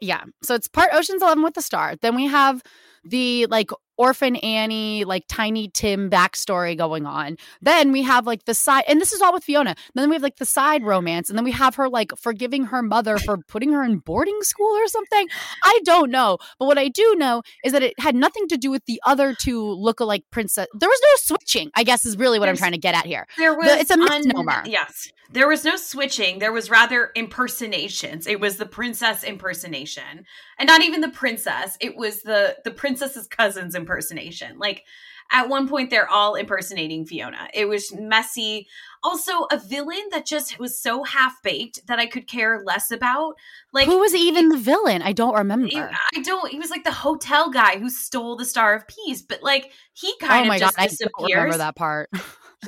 Yeah. 0.00 0.24
So 0.42 0.54
it's 0.54 0.68
part 0.68 0.90
Ocean's 0.92 1.22
11 1.22 1.42
with 1.42 1.54
the 1.54 1.62
star. 1.62 1.96
Then 1.96 2.16
we 2.16 2.26
have 2.26 2.62
the 3.04 3.46
like 3.46 3.70
orphan 4.02 4.34
Annie, 4.36 5.04
like 5.04 5.24
Tiny 5.28 5.68
Tim 5.68 6.10
backstory 6.10 6.76
going 6.76 7.06
on. 7.06 7.36
Then 7.60 7.92
we 7.92 8.02
have 8.02 8.26
like 8.26 8.44
the 8.46 8.54
side, 8.54 8.84
and 8.88 9.00
this 9.00 9.12
is 9.12 9.20
all 9.22 9.32
with 9.32 9.44
Fiona. 9.44 9.74
Then 9.94 10.08
we 10.10 10.16
have 10.16 10.22
like 10.22 10.36
the 10.36 10.44
side 10.46 10.82
romance, 10.82 11.28
and 11.28 11.38
then 11.38 11.44
we 11.44 11.52
have 11.52 11.76
her 11.76 11.88
like 11.88 12.10
forgiving 12.18 12.64
her 12.64 12.82
mother 12.82 13.18
for 13.18 13.38
putting 13.48 13.72
her 13.72 13.82
in 13.84 13.98
boarding 13.98 14.38
school 14.42 14.72
or 14.76 14.88
something. 14.88 15.28
I 15.64 15.78
don't 15.84 16.10
know, 16.10 16.38
but 16.58 16.66
what 16.66 16.78
I 16.78 16.88
do 16.88 17.14
know 17.16 17.42
is 17.64 17.72
that 17.72 17.82
it 17.82 17.94
had 18.00 18.14
nothing 18.16 18.48
to 18.48 18.56
do 18.56 18.70
with 18.70 18.84
the 18.86 19.00
other 19.06 19.34
two 19.40 19.62
look-alike 19.64 20.24
princess. 20.30 20.66
There 20.74 20.88
was 20.88 21.00
no 21.02 21.36
switching. 21.36 21.70
I 21.76 21.84
guess 21.84 22.04
is 22.04 22.16
really 22.16 22.38
what 22.38 22.46
There's- 22.46 22.58
I'm 22.58 22.62
trying 22.62 22.72
to 22.72 22.78
get 22.78 22.94
at 22.96 23.06
here. 23.06 23.26
There 23.38 23.54
was 23.54 23.66
The- 23.68 23.78
it's 23.80 23.90
a 23.90 23.94
un- 23.94 24.08
misnomer. 24.24 24.62
yes. 24.66 25.08
There 25.30 25.48
was 25.48 25.64
no 25.64 25.76
switching. 25.76 26.40
There 26.40 26.52
was 26.52 26.68
rather 26.68 27.10
impersonations. 27.14 28.26
It 28.26 28.38
was 28.38 28.56
the 28.58 28.66
princess 28.66 29.24
impersonation. 29.24 30.26
And 30.62 30.68
not 30.68 30.82
even 30.82 31.00
the 31.00 31.08
princess. 31.08 31.76
It 31.80 31.96
was 31.96 32.22
the 32.22 32.56
the 32.62 32.70
princess's 32.70 33.26
cousin's 33.26 33.74
impersonation. 33.74 34.60
Like 34.60 34.84
at 35.32 35.48
one 35.48 35.68
point 35.68 35.90
they're 35.90 36.08
all 36.08 36.36
impersonating 36.36 37.04
Fiona. 37.04 37.48
It 37.52 37.64
was 37.66 37.92
messy. 37.92 38.68
Also 39.02 39.42
a 39.50 39.58
villain 39.58 40.04
that 40.12 40.24
just 40.24 40.60
was 40.60 40.80
so 40.80 41.02
half-baked 41.02 41.84
that 41.88 41.98
I 41.98 42.06
could 42.06 42.28
care 42.28 42.62
less 42.64 42.92
about. 42.92 43.34
Like 43.72 43.86
Who 43.86 43.98
was 43.98 44.14
even 44.14 44.50
the 44.50 44.56
villain? 44.56 45.02
I 45.02 45.12
don't 45.12 45.34
remember. 45.34 45.66
he- 45.66 45.80
I 45.80 46.22
don't. 46.22 46.48
He 46.48 46.60
was 46.60 46.70
like 46.70 46.84
the 46.84 46.92
hotel 46.92 47.50
guy 47.50 47.80
who 47.80 47.90
stole 47.90 48.36
the 48.36 48.44
Star 48.44 48.72
of 48.72 48.86
Peace, 48.86 49.20
but 49.20 49.42
like 49.42 49.72
he 49.94 50.14
oh 50.22 50.26
kind 50.28 50.46
my 50.46 50.54
of 50.54 50.60
god, 50.60 50.66
just 50.68 50.78
I 50.78 50.86
disappears 50.86 51.10
don't 51.18 51.32
remember 51.32 51.58
that 51.58 51.74
part. 51.74 52.08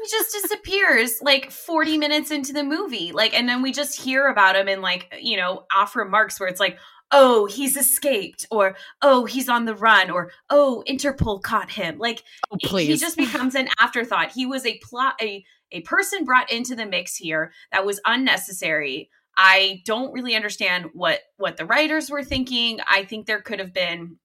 he 0.02 0.08
just 0.10 0.32
disappears 0.32 1.20
like 1.22 1.52
40 1.52 1.98
minutes 1.98 2.32
into 2.32 2.52
the 2.52 2.64
movie 2.64 3.12
like 3.12 3.32
and 3.32 3.48
then 3.48 3.62
we 3.62 3.70
just 3.70 4.00
hear 4.00 4.26
about 4.26 4.56
him 4.56 4.66
in 4.66 4.82
like 4.82 5.14
you 5.20 5.36
know 5.36 5.64
off 5.72 5.94
remarks 5.94 6.40
where 6.40 6.48
it's 6.48 6.58
like 6.58 6.78
oh 7.12 7.46
he's 7.46 7.76
escaped 7.76 8.46
or 8.50 8.76
oh 9.02 9.24
he's 9.24 9.48
on 9.48 9.64
the 9.66 9.74
run 9.74 10.10
or 10.10 10.30
oh 10.50 10.82
interpol 10.88 11.40
caught 11.42 11.70
him. 11.70 11.98
Like 11.98 12.22
Oh, 12.50 12.56
he 12.78 12.96
just 13.00 13.16
becomes 13.16 13.54
an 13.54 13.68
afterthought. 13.80 14.32
He 14.32 14.46
was 14.46 14.64
a 14.66 14.78
plot 14.78 15.14
a 15.20 15.44
a 15.72 15.80
person 15.82 16.24
brought 16.24 16.50
into 16.52 16.74
the 16.76 16.86
mix 16.86 17.16
here 17.16 17.52
that 17.72 17.84
was 17.86 18.00
unnecessary. 18.04 19.10
I 19.36 19.82
don't 19.84 20.12
really 20.12 20.34
understand 20.36 20.90
what 20.92 21.20
what 21.36 21.56
the 21.56 21.66
writers 21.66 22.10
were 22.10 22.22
thinking. 22.24 22.78
I 22.88 23.04
think 23.04 23.26
there 23.26 23.40
could 23.40 23.58
have 23.58 23.72
been 23.72 24.18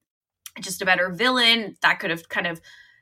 just 0.61 0.81
a 0.81 0.85
better 0.85 1.09
villain 1.09 1.75
that 1.81 1.99
could 1.99 2.09
have 2.09 2.27
kind 2.29 2.47
of 2.47 2.59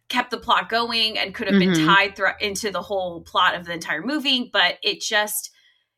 kept 0.10 0.32
the 0.32 0.38
plot 0.38 0.70
going 0.70 1.18
and 1.18 1.34
could 1.36 1.48
have 1.48 1.56
Mhm. 1.56 1.76
been 1.76 1.86
tied 1.86 2.16
thro- 2.16 2.32
into 2.40 2.72
the 2.72 2.82
whole 2.82 3.22
plot 3.22 3.56
of 3.56 3.66
the 3.66 3.74
entire 3.74 4.02
movie 4.02 4.50
but 4.54 4.78
it 4.84 5.02
just 5.02 5.50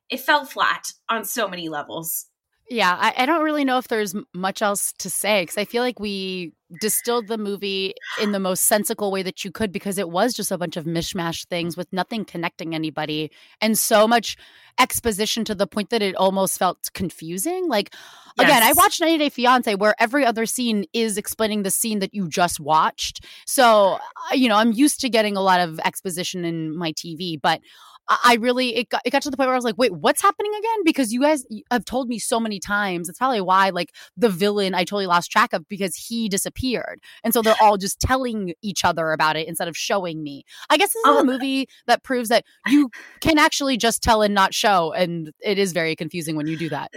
it 0.10 0.20
fell 0.20 0.46
flat 0.46 0.92
on 1.10 1.24
so 1.24 1.48
many 1.48 1.70
levels 1.70 2.26
Yeah, 2.70 2.96
I, 3.00 3.24
I 3.24 3.26
don't 3.26 3.44
really 3.44 3.66
know 3.66 3.80
if 3.80 3.88
there's 3.88 4.14
much 4.34 4.62
else 4.62 4.94
to 5.00 5.10
say 5.10 5.42
because 5.42 5.58
I 5.58 5.66
feel 5.66 5.82
like 5.82 6.00
we 6.00 6.54
distilled 6.80 7.28
the 7.28 7.38
movie 7.38 7.96
in 8.22 8.32
the 8.32 8.40
most 8.40 8.66
sensical 8.66 9.12
way 9.12 9.24
that 9.24 9.44
you 9.44 9.52
could 9.52 9.72
because 9.72 9.98
it 9.98 10.10
was 10.10 10.36
just 10.36 10.52
a 10.52 10.58
bunch 10.58 10.78
of 10.78 10.86
mishmash 10.86 11.48
things 11.48 11.76
with 11.76 11.92
nothing 11.92 12.26
connecting 12.26 12.76
anybody 12.76 13.32
and 13.60 13.78
so 13.78 14.08
much 14.08 14.38
exposition 14.80 15.44
to 15.46 15.56
the 15.56 15.66
point 15.66 15.90
that 15.90 16.04
it 16.04 16.16
almost 16.16 16.60
felt 16.60 16.90
confusing. 16.94 17.68
Like, 17.68 17.96
again, 18.38 18.62
I 18.62 18.74
watched 18.74 19.02
90 19.02 19.18
Day 19.18 19.30
Fiance 19.30 19.74
where 19.74 19.96
every 20.00 20.24
other 20.24 20.46
scene 20.46 20.86
is 20.94 21.18
explaining 21.18 21.64
the 21.64 21.72
scene 21.72 22.00
that 22.00 22.14
you 22.14 22.30
just 22.30 22.60
watched. 22.60 23.26
So, 23.48 23.98
uh, 24.32 24.36
you 24.36 24.48
know, 24.48 24.58
I'm 24.58 24.74
used 24.74 25.02
to 25.02 25.10
getting 25.10 25.36
a 25.36 25.42
lot 25.42 25.60
of 25.60 25.80
exposition 25.80 26.46
in 26.46 26.78
my 26.78 26.92
TV, 26.94 27.42
but 27.42 27.62
I 28.10 28.38
really 28.40 28.76
it 28.76 28.90
got 28.90 29.02
it 29.06 29.12
got 29.12 29.22
to 29.24 29.30
the 29.30 29.38
point 29.38 29.48
where 29.48 29.54
I 29.54 29.58
was 29.58 29.64
like, 29.64 29.78
wait, 29.78 29.94
what's 29.94 30.22
happening 30.22 30.52
again? 30.58 30.84
Because 30.84 31.14
you 31.14 31.22
guys 31.22 31.46
have 31.72 31.86
told 31.86 32.08
me 32.10 32.20
so 32.20 32.40
many 32.40 32.60
times. 32.60 33.08
It's 33.10 33.18
probably 33.20 33.42
why 33.42 33.70
like 33.70 33.94
the 34.18 34.30
villain 34.30 34.74
I 34.74 34.80
totally 34.84 35.06
lost 35.08 35.32
track 35.32 35.54
of 35.54 35.68
because 35.68 35.96
he 35.96 36.28
disappeared, 36.30 37.02
and 37.24 37.34
so 37.34 37.42
they're 37.42 37.56
all 37.62 37.78
just 37.78 38.00
telling 38.00 38.54
each 38.62 38.84
other 38.84 39.12
about 39.12 39.36
it 39.36 39.48
instead 39.48 39.68
of 39.68 39.78
showing 39.78 40.24
me. 40.24 40.44
I 40.70 40.78
guess 40.78 40.90
this 40.94 41.02
is 41.02 41.04
Oh. 41.06 41.20
a 41.20 41.24
movie 41.24 41.68
that 41.88 42.04
proves 42.04 42.30
that 42.30 42.46
you 42.68 42.90
can 43.22 43.38
actually 43.38 43.78
just 43.78 44.02
tell 44.02 44.22
and 44.22 44.34
not 44.34 44.54
show, 44.54 44.92
and 44.94 45.32
it 45.42 45.58
is 45.60 45.72
very 45.74 45.96
confusing 45.96 46.36
when 46.36 46.48
you 46.48 46.58
do 46.58 46.70
that. 46.70 46.92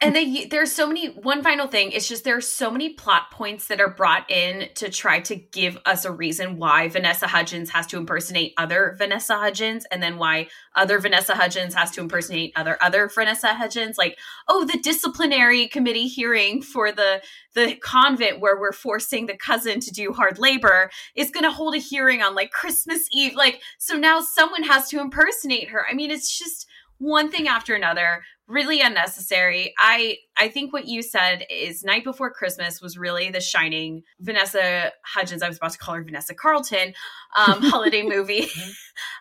and 0.00 0.14
they 0.14 0.44
there's 0.46 0.72
so 0.72 0.86
many 0.86 1.08
one 1.08 1.42
final 1.42 1.66
thing 1.66 1.90
it's 1.92 2.08
just 2.08 2.24
there 2.24 2.36
are 2.36 2.40
so 2.40 2.70
many 2.70 2.90
plot 2.90 3.30
points 3.30 3.66
that 3.68 3.80
are 3.80 3.90
brought 3.90 4.30
in 4.30 4.68
to 4.74 4.88
try 4.88 5.20
to 5.20 5.34
give 5.36 5.78
us 5.86 6.04
a 6.04 6.10
reason 6.12 6.56
why 6.58 6.88
vanessa 6.88 7.26
hudgens 7.26 7.70
has 7.70 7.86
to 7.86 7.96
impersonate 7.96 8.52
other 8.56 8.94
vanessa 8.98 9.34
hudgens 9.36 9.84
and 9.90 10.02
then 10.02 10.16
why 10.18 10.48
other 10.74 10.98
vanessa 10.98 11.34
hudgens 11.34 11.74
has 11.74 11.90
to 11.90 12.00
impersonate 12.00 12.52
other 12.56 12.78
other 12.82 13.08
vanessa 13.08 13.54
hudgens 13.54 13.98
like 13.98 14.18
oh 14.48 14.64
the 14.64 14.78
disciplinary 14.78 15.68
committee 15.68 16.08
hearing 16.08 16.62
for 16.62 16.90
the 16.90 17.20
the 17.54 17.74
convent 17.76 18.40
where 18.40 18.58
we're 18.58 18.72
forcing 18.72 19.26
the 19.26 19.36
cousin 19.36 19.80
to 19.80 19.90
do 19.90 20.12
hard 20.12 20.38
labor 20.38 20.90
is 21.14 21.30
going 21.30 21.44
to 21.44 21.50
hold 21.50 21.74
a 21.74 21.78
hearing 21.78 22.22
on 22.22 22.34
like 22.34 22.50
christmas 22.50 23.06
eve 23.12 23.34
like 23.34 23.60
so 23.78 23.96
now 23.96 24.20
someone 24.20 24.62
has 24.62 24.88
to 24.88 25.00
impersonate 25.00 25.68
her. 25.68 25.84
I 25.88 25.94
mean 25.94 26.10
it's 26.10 26.38
just 26.38 26.66
one 26.98 27.30
thing 27.30 27.48
after 27.48 27.74
another 27.74 28.22
really 28.48 28.80
unnecessary. 28.80 29.72
I 29.78 30.18
i 30.36 30.48
think 30.48 30.72
what 30.72 30.86
you 30.86 31.02
said 31.02 31.44
is 31.50 31.84
knight 31.84 32.04
before 32.04 32.32
christmas 32.32 32.80
was 32.80 32.96
really 32.96 33.30
the 33.30 33.40
shining 33.40 34.02
vanessa 34.18 34.90
hudgens 35.04 35.42
i 35.42 35.48
was 35.48 35.58
about 35.58 35.72
to 35.72 35.78
call 35.78 35.94
her 35.94 36.02
vanessa 36.02 36.34
carlton 36.34 36.94
um 37.36 37.62
holiday 37.62 38.02
movie 38.02 38.46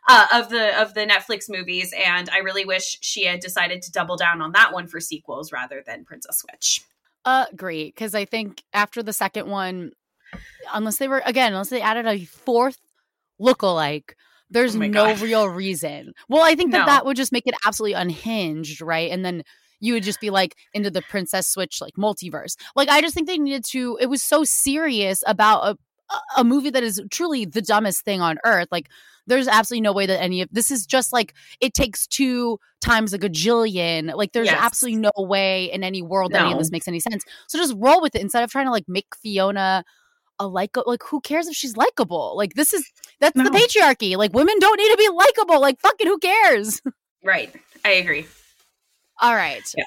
uh, 0.08 0.28
of 0.34 0.50
the 0.50 0.82
of 0.82 0.94
the 0.94 1.01
netflix 1.01 1.50
movies 1.50 1.94
and 2.08 2.30
i 2.30 2.38
really 2.38 2.63
wish 2.63 2.98
she 3.01 3.25
had 3.25 3.42
decided 3.42 3.82
to 3.82 3.92
double 3.92 4.16
down 4.16 4.42
on 4.42 4.54
that 4.54 4.72
one 4.72 4.88
for 4.88 5.01
sequels 5.01 5.51
rather 5.51 5.84
than 5.86 6.06
princess 6.06 6.42
switch. 6.42 6.82
Uh, 7.24 7.46
great, 7.56 7.94
because 7.94 8.16
I 8.16 8.25
think 8.25 8.63
after 8.74 9.04
the 9.04 9.13
second 9.13 9.48
one, 9.48 9.92
unless 10.74 10.98
they 10.98 11.08
were 11.08 11.22
again, 11.25 11.54
unless 11.54 11.70
they 11.70 11.82
added 11.82 12.08
a 12.08 12.25
fourth 12.25 12.80
lookalike, 13.40 14.13
there's 14.51 14.75
Oh 14.75 14.79
no 14.79 14.89
God. 14.89 15.22
real 15.22 15.48
reason. 15.50 16.13
Well, 16.29 16.43
I 16.43 16.55
think 16.55 16.72
that 16.72 16.79
No. 16.79 16.86
that 16.86 17.05
would 17.05 17.17
just 17.17 17.31
make 17.31 17.48
it 17.48 17.55
absolutely 17.65 17.93
unhinged, 17.93 18.81
right? 18.81 19.10
And 19.12 19.25
then 19.25 19.43
you 19.79 19.93
would 19.93 20.03
just 20.03 20.20
be 20.22 20.29
like 20.29 20.55
into 20.74 20.91
the 20.91 21.01
Princess 21.01 21.48
Switch 21.48 21.81
like 21.81 21.93
multiverse. 21.96 22.55
Like 22.75 22.89
I 22.89 23.01
just 23.01 23.15
think 23.15 23.27
they 23.27 23.38
needed 23.38 23.65
to. 23.72 23.98
It 24.00 24.08
was 24.08 24.22
so 24.22 24.43
serious 24.43 25.24
about 25.25 25.62
a 25.67 25.77
a 26.36 26.43
movie 26.43 26.70
that 26.70 26.84
is 26.84 27.01
truly 27.10 27.46
the 27.46 27.62
dumbest 27.62 28.03
thing 28.03 28.20
on 28.20 28.38
earth. 28.43 28.67
Like 28.70 28.89
there's 29.27 29.48
absolutely 29.48 29.81
no 29.81 29.93
way 29.93 30.05
that 30.08 30.22
any 30.22 30.41
of 30.41 30.50
this 30.51 30.70
is 30.70 30.86
just 30.86 31.13
like 31.13 31.34
it 31.62 31.74
takes 31.74 32.05
two 32.05 32.60
times 32.81 33.13
a 33.13 33.17
gajillion. 33.20 34.13
Like 34.15 34.34
there's 34.34 34.48
Yes. 34.48 34.60
absolutely 34.62 35.00
no 35.00 35.12
way 35.17 35.72
in 35.72 35.86
any 35.86 36.01
world 36.01 36.34
that 36.34 36.41
any 36.41 36.51
of 36.51 36.58
this 36.58 36.70
makes 36.72 36.88
any 36.89 37.00
sense. 37.00 37.24
So 37.48 37.58
just 37.58 37.75
roll 37.77 38.01
with 38.01 38.13
it 38.15 38.22
instead 38.22 38.43
of 38.43 38.51
trying 38.51 38.65
to 38.65 38.72
like 38.72 38.89
make 38.89 39.15
Fiona 39.15 39.86
a 40.42 40.48
like 40.48 40.76
like 40.86 41.04
who 41.04 41.22
cares 41.22 41.48
if 41.48 41.56
she's 41.56 41.78
likable? 41.78 42.34
Like 42.36 42.56
this 42.56 42.74
is 42.74 42.92
that's 43.20 43.36
the 43.36 43.50
patriarchy. 43.50 44.18
Like 44.18 44.34
women 44.34 44.56
don't 44.60 44.78
need 44.78 44.92
to 44.92 44.98
be 44.98 45.10
likable. 45.10 45.62
Like 45.62 45.80
fucking 45.80 46.08
who 46.08 46.18
cares? 46.18 46.82
right 47.24 47.56
i 47.86 47.92
agree 47.92 48.26
All 49.22 49.36
right. 49.36 49.62
Yeah. 49.78 49.84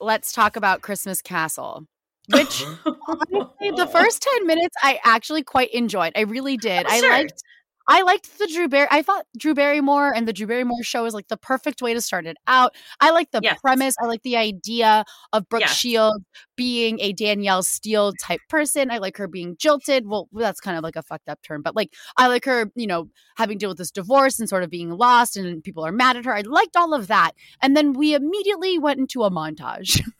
Let's 0.00 0.32
talk 0.32 0.54
about 0.54 0.82
Christmas 0.82 1.20
Castle. 1.20 1.86
Which 2.32 2.64
honestly, 3.08 3.70
the 3.76 3.88
first 3.90 4.22
10 4.22 4.46
minutes 4.46 4.76
I 4.82 5.00
actually 5.04 5.42
quite 5.42 5.70
enjoyed. 5.70 6.12
I 6.16 6.20
really 6.20 6.56
did. 6.56 6.86
Oh, 6.86 6.90
I 6.90 7.00
liked 7.00 7.42
I 7.86 8.02
liked 8.02 8.38
the 8.38 8.46
Drew 8.46 8.68
Barry. 8.68 8.88
I 8.90 9.02
thought 9.02 9.26
Drew 9.36 9.54
Barrymore 9.54 10.12
and 10.14 10.26
the 10.26 10.32
Drew 10.32 10.46
Barrymore 10.46 10.82
show 10.82 11.04
is 11.04 11.14
like 11.14 11.28
the 11.28 11.36
perfect 11.36 11.82
way 11.82 11.92
to 11.94 12.00
start 12.00 12.26
it 12.26 12.36
out. 12.46 12.74
I 13.00 13.10
like 13.10 13.30
the 13.30 13.40
Yes. 13.42 13.58
premise. 13.60 13.94
I 14.00 14.06
like 14.06 14.22
the 14.22 14.36
idea 14.36 15.04
of 15.32 15.48
Brooke 15.48 15.60
Yes. 15.62 15.74
Shields 15.76 16.24
being 16.56 16.98
a 17.00 17.12
Danielle 17.12 17.62
Steele 17.62 18.12
type 18.20 18.40
person. 18.48 18.90
I 18.90 18.98
like 18.98 19.16
her 19.18 19.28
being 19.28 19.56
jilted. 19.58 20.06
Well, 20.06 20.28
that's 20.32 20.60
kind 20.60 20.76
of 20.78 20.82
like 20.82 20.96
a 20.96 21.02
fucked 21.02 21.28
up 21.28 21.42
term, 21.42 21.62
but 21.62 21.76
like 21.76 21.92
I 22.16 22.28
like 22.28 22.44
her, 22.46 22.70
you 22.74 22.86
know, 22.86 23.08
having 23.36 23.58
to 23.58 23.62
deal 23.64 23.70
with 23.70 23.78
this 23.78 23.90
divorce 23.90 24.38
and 24.38 24.48
sort 24.48 24.62
of 24.62 24.70
being 24.70 24.90
lost 24.90 25.36
and 25.36 25.62
people 25.62 25.84
are 25.84 25.92
mad 25.92 26.16
at 26.16 26.24
her. 26.24 26.34
I 26.34 26.40
liked 26.42 26.76
all 26.76 26.94
of 26.94 27.08
that. 27.08 27.32
And 27.60 27.76
then 27.76 27.92
we 27.92 28.14
immediately 28.14 28.78
went 28.78 28.98
into 29.00 29.24
a 29.24 29.30
montage. 29.30 30.00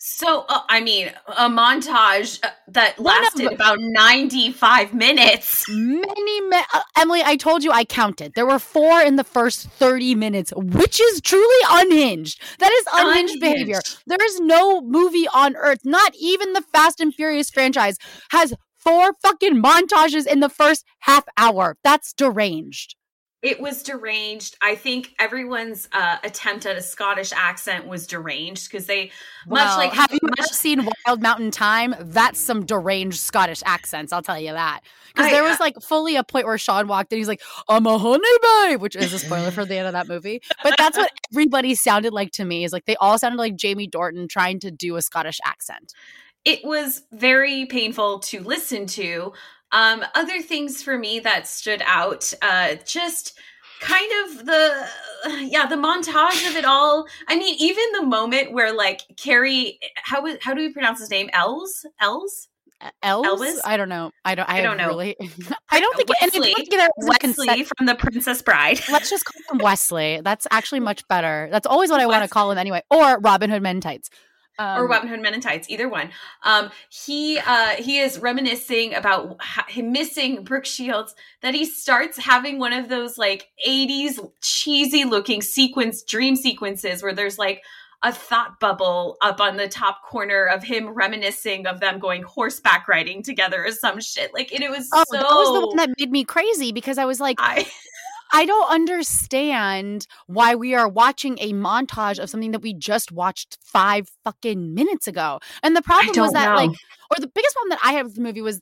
So, 0.00 0.44
uh, 0.48 0.60
I 0.68 0.80
mean, 0.80 1.10
a 1.26 1.48
montage 1.48 2.38
uh, 2.44 2.50
that 2.68 2.98
One 3.00 3.20
lasted 3.20 3.52
about 3.52 3.78
95 3.80 4.94
minutes. 4.94 5.68
Many, 5.68 6.40
ma- 6.42 6.62
uh, 6.72 6.82
Emily, 6.96 7.20
I 7.24 7.34
told 7.34 7.64
you 7.64 7.72
I 7.72 7.84
counted. 7.84 8.34
There 8.34 8.46
were 8.46 8.60
four 8.60 9.00
in 9.00 9.16
the 9.16 9.24
first 9.24 9.68
30 9.70 10.14
minutes, 10.14 10.52
which 10.56 11.00
is 11.00 11.20
truly 11.20 11.60
unhinged. 11.68 12.40
That 12.60 12.70
is 12.70 12.84
unhinged, 12.92 13.40
behavior. 13.40 13.80
There 14.06 14.24
is 14.24 14.38
no 14.38 14.80
movie 14.80 15.26
on 15.34 15.56
earth, 15.56 15.80
not 15.84 16.14
even 16.16 16.52
the 16.52 16.62
Fast 16.62 17.00
and 17.00 17.12
Furious 17.12 17.50
franchise, 17.50 17.98
has 18.30 18.54
four 18.76 19.14
fucking 19.20 19.60
montages 19.60 20.28
in 20.28 20.38
the 20.38 20.48
first 20.48 20.84
half 21.00 21.24
hour. 21.36 21.76
That's 21.82 22.12
deranged. 22.12 22.94
It 23.40 23.60
was 23.60 23.84
deranged. 23.84 24.56
I 24.60 24.74
think 24.74 25.14
everyone's 25.20 25.88
uh, 25.92 26.16
attempt 26.24 26.66
at 26.66 26.76
a 26.76 26.82
Scottish 26.82 27.32
accent 27.32 27.86
was 27.86 28.04
deranged 28.08 28.68
because 28.68 28.86
they, 28.86 29.12
much 29.46 29.76
like 29.76 29.92
have 29.92 30.10
you 30.12 30.18
much- 30.22 30.40
ever 30.40 30.48
seen 30.48 30.88
Wild 31.06 31.22
Mountain 31.22 31.52
Thyme? 31.52 31.94
That's 32.00 32.40
some 32.40 32.66
deranged 32.66 33.20
Scottish 33.20 33.62
accents. 33.64 34.12
I'll 34.12 34.22
tell 34.22 34.40
you 34.40 34.52
that. 34.52 34.80
Because 35.14 35.30
there 35.30 35.44
was 35.44 35.60
uh, 35.60 35.64
like 35.64 35.80
fully 35.80 36.16
a 36.16 36.24
point 36.24 36.46
where 36.46 36.58
Sean 36.58 36.88
walked 36.88 37.12
in. 37.12 37.18
He's 37.18 37.28
like, 37.28 37.40
"I'm 37.68 37.86
a 37.86 37.96
honey 37.96 38.22
babe," 38.70 38.80
which 38.80 38.96
is 38.96 39.12
a 39.12 39.18
spoiler 39.20 39.50
for 39.52 39.64
the 39.64 39.76
end 39.76 39.86
of 39.86 39.92
that 39.92 40.08
movie. 40.08 40.42
But 40.64 40.74
that's 40.76 40.96
what 40.98 41.10
everybody 41.32 41.74
sounded 41.76 42.12
like 42.12 42.32
to 42.32 42.44
me. 42.44 42.64
Is 42.64 42.72
like 42.72 42.86
they 42.86 42.96
all 42.96 43.18
sounded 43.18 43.38
like 43.38 43.54
Jamie 43.56 43.88
Dornan 43.88 44.28
trying 44.28 44.58
to 44.60 44.70
do 44.72 44.96
a 44.96 45.02
Scottish 45.02 45.38
accent. 45.44 45.92
it 46.44 46.64
was 46.64 47.02
very 47.12 47.66
painful 47.66 48.18
to 48.20 48.40
listen 48.40 48.86
to. 48.86 49.32
Um, 49.72 50.04
other 50.14 50.40
things 50.40 50.82
for 50.82 50.96
me 50.98 51.20
that 51.20 51.46
stood 51.46 51.82
out, 51.84 52.32
uh, 52.42 52.76
just 52.84 53.38
kind 53.80 54.10
of 54.24 54.46
the 54.46 54.88
yeah 55.44 55.66
the 55.66 55.76
montage 55.76 56.48
of 56.48 56.56
it 56.56 56.64
all 56.64 57.06
i 57.28 57.38
mean 57.38 57.54
even 57.60 57.84
the 57.92 58.02
moment 58.02 58.50
where 58.50 58.72
like 58.72 59.02
cary 59.16 59.78
how 60.02 60.26
how 60.40 60.52
do 60.52 60.60
we 60.60 60.72
pronounce 60.72 60.98
his 60.98 61.10
name 61.10 61.30
els 61.32 61.86
els 62.00 62.48
Els? 63.02 63.26
Elvis? 63.26 63.58
I 63.64 63.76
don't 63.76 63.88
know. 63.88 64.12
I 64.24 64.36
don't. 64.36 64.48
I, 64.48 64.58
I 64.58 64.62
don't 64.62 64.76
know. 64.76 64.86
Really, 64.86 65.16
I 65.70 65.80
don't 65.80 65.96
think 65.96 66.08
Wesley, 66.20 66.54
it, 66.56 66.72
and 66.72 66.90
Wesley 66.98 67.64
from 67.64 67.86
the 67.86 67.96
Princess 67.96 68.40
Bride. 68.40 68.80
Let's 68.90 69.10
just 69.10 69.24
call 69.24 69.42
him 69.50 69.58
Wesley. 69.64 70.20
That's 70.22 70.46
actually 70.50 70.80
much 70.90 71.06
better. 71.08 71.48
That's 71.50 71.66
always 71.66 71.90
what 71.90 72.00
I 72.00 72.06
want 72.06 72.22
to 72.22 72.28
call 72.28 72.52
him 72.52 72.58
anyway. 72.58 72.82
Or 72.90 73.18
Robin 73.18 73.50
Hood 73.50 73.62
Men 73.62 73.76
in 73.76 73.80
Tights. 74.58 74.80
or 74.80 74.86
Robin 74.88 75.08
Hood 75.08 75.20
Men 75.20 75.34
in 75.34 75.40
Tights, 75.40 75.68
either 75.70 75.88
one. 75.88 76.10
Um, 76.42 76.70
he 76.90 77.38
uh, 77.38 77.70
he 77.76 77.98
is 77.98 78.18
reminiscing 78.18 78.94
about 78.94 79.36
ha- 79.40 79.66
him 79.68 79.92
missing 79.92 80.44
Brooke 80.44 80.66
Shields. 80.66 81.14
That 81.42 81.54
he 81.54 81.64
starts 81.64 82.18
having 82.18 82.58
one 82.58 82.72
of 82.72 82.88
those 82.88 83.18
like 83.18 83.48
'80s 83.66 84.18
cheesy 84.40 85.04
looking 85.04 85.42
sequence 85.42 86.02
dream 86.02 86.36
sequences 86.36 87.02
where 87.02 87.14
there's 87.14 87.38
like 87.38 87.62
a 88.04 88.12
thought 88.12 88.60
bubble 88.60 89.16
up 89.20 89.40
on 89.40 89.56
the 89.56 89.66
top 89.66 90.04
corner 90.04 90.44
of 90.44 90.62
him 90.62 90.88
reminiscing 90.88 91.66
of 91.66 91.80
them 91.80 91.98
going 91.98 92.22
horseback 92.22 92.86
riding 92.86 93.24
together 93.24 93.64
or 93.64 93.72
some 93.72 94.00
shit. 94.00 94.32
Like 94.32 94.52
it, 94.52 94.60
it 94.62 94.70
was 94.70 94.88
Oh, 94.92 95.02
so. 95.08 95.16
that 95.16 95.24
was 95.24 95.60
the 95.60 95.66
one 95.66 95.76
that 95.78 95.90
made 95.98 96.10
me 96.12 96.22
crazy 96.24 96.70
because 96.70 96.96
I 96.98 97.04
was 97.06 97.18
like, 97.18 97.38
I, 97.40 97.66
I 98.32 98.44
don't 98.44 98.70
understand 98.70 100.06
why 100.26 100.54
we 100.54 100.74
are 100.74 100.88
watching 100.88 101.38
a 101.40 101.52
montage 101.52 102.18
of 102.18 102.30
something 102.30 102.52
that 102.52 102.62
we 102.62 102.74
just 102.74 103.12
watched 103.12 103.58
five 103.60 104.08
fucking 104.24 104.74
minutes 104.74 105.06
ago. 105.06 105.40
And 105.62 105.74
the 105.74 105.82
problem 105.82 106.16
was 106.16 106.32
that, 106.32 106.50
know. 106.50 106.56
like, 106.56 106.70
or 107.10 107.20
the 107.20 107.28
biggest 107.28 107.54
problem 107.54 107.70
that 107.70 107.80
I 107.82 107.92
had 107.92 108.04
with 108.04 108.14
the 108.14 108.20
movie 108.20 108.42
was 108.42 108.60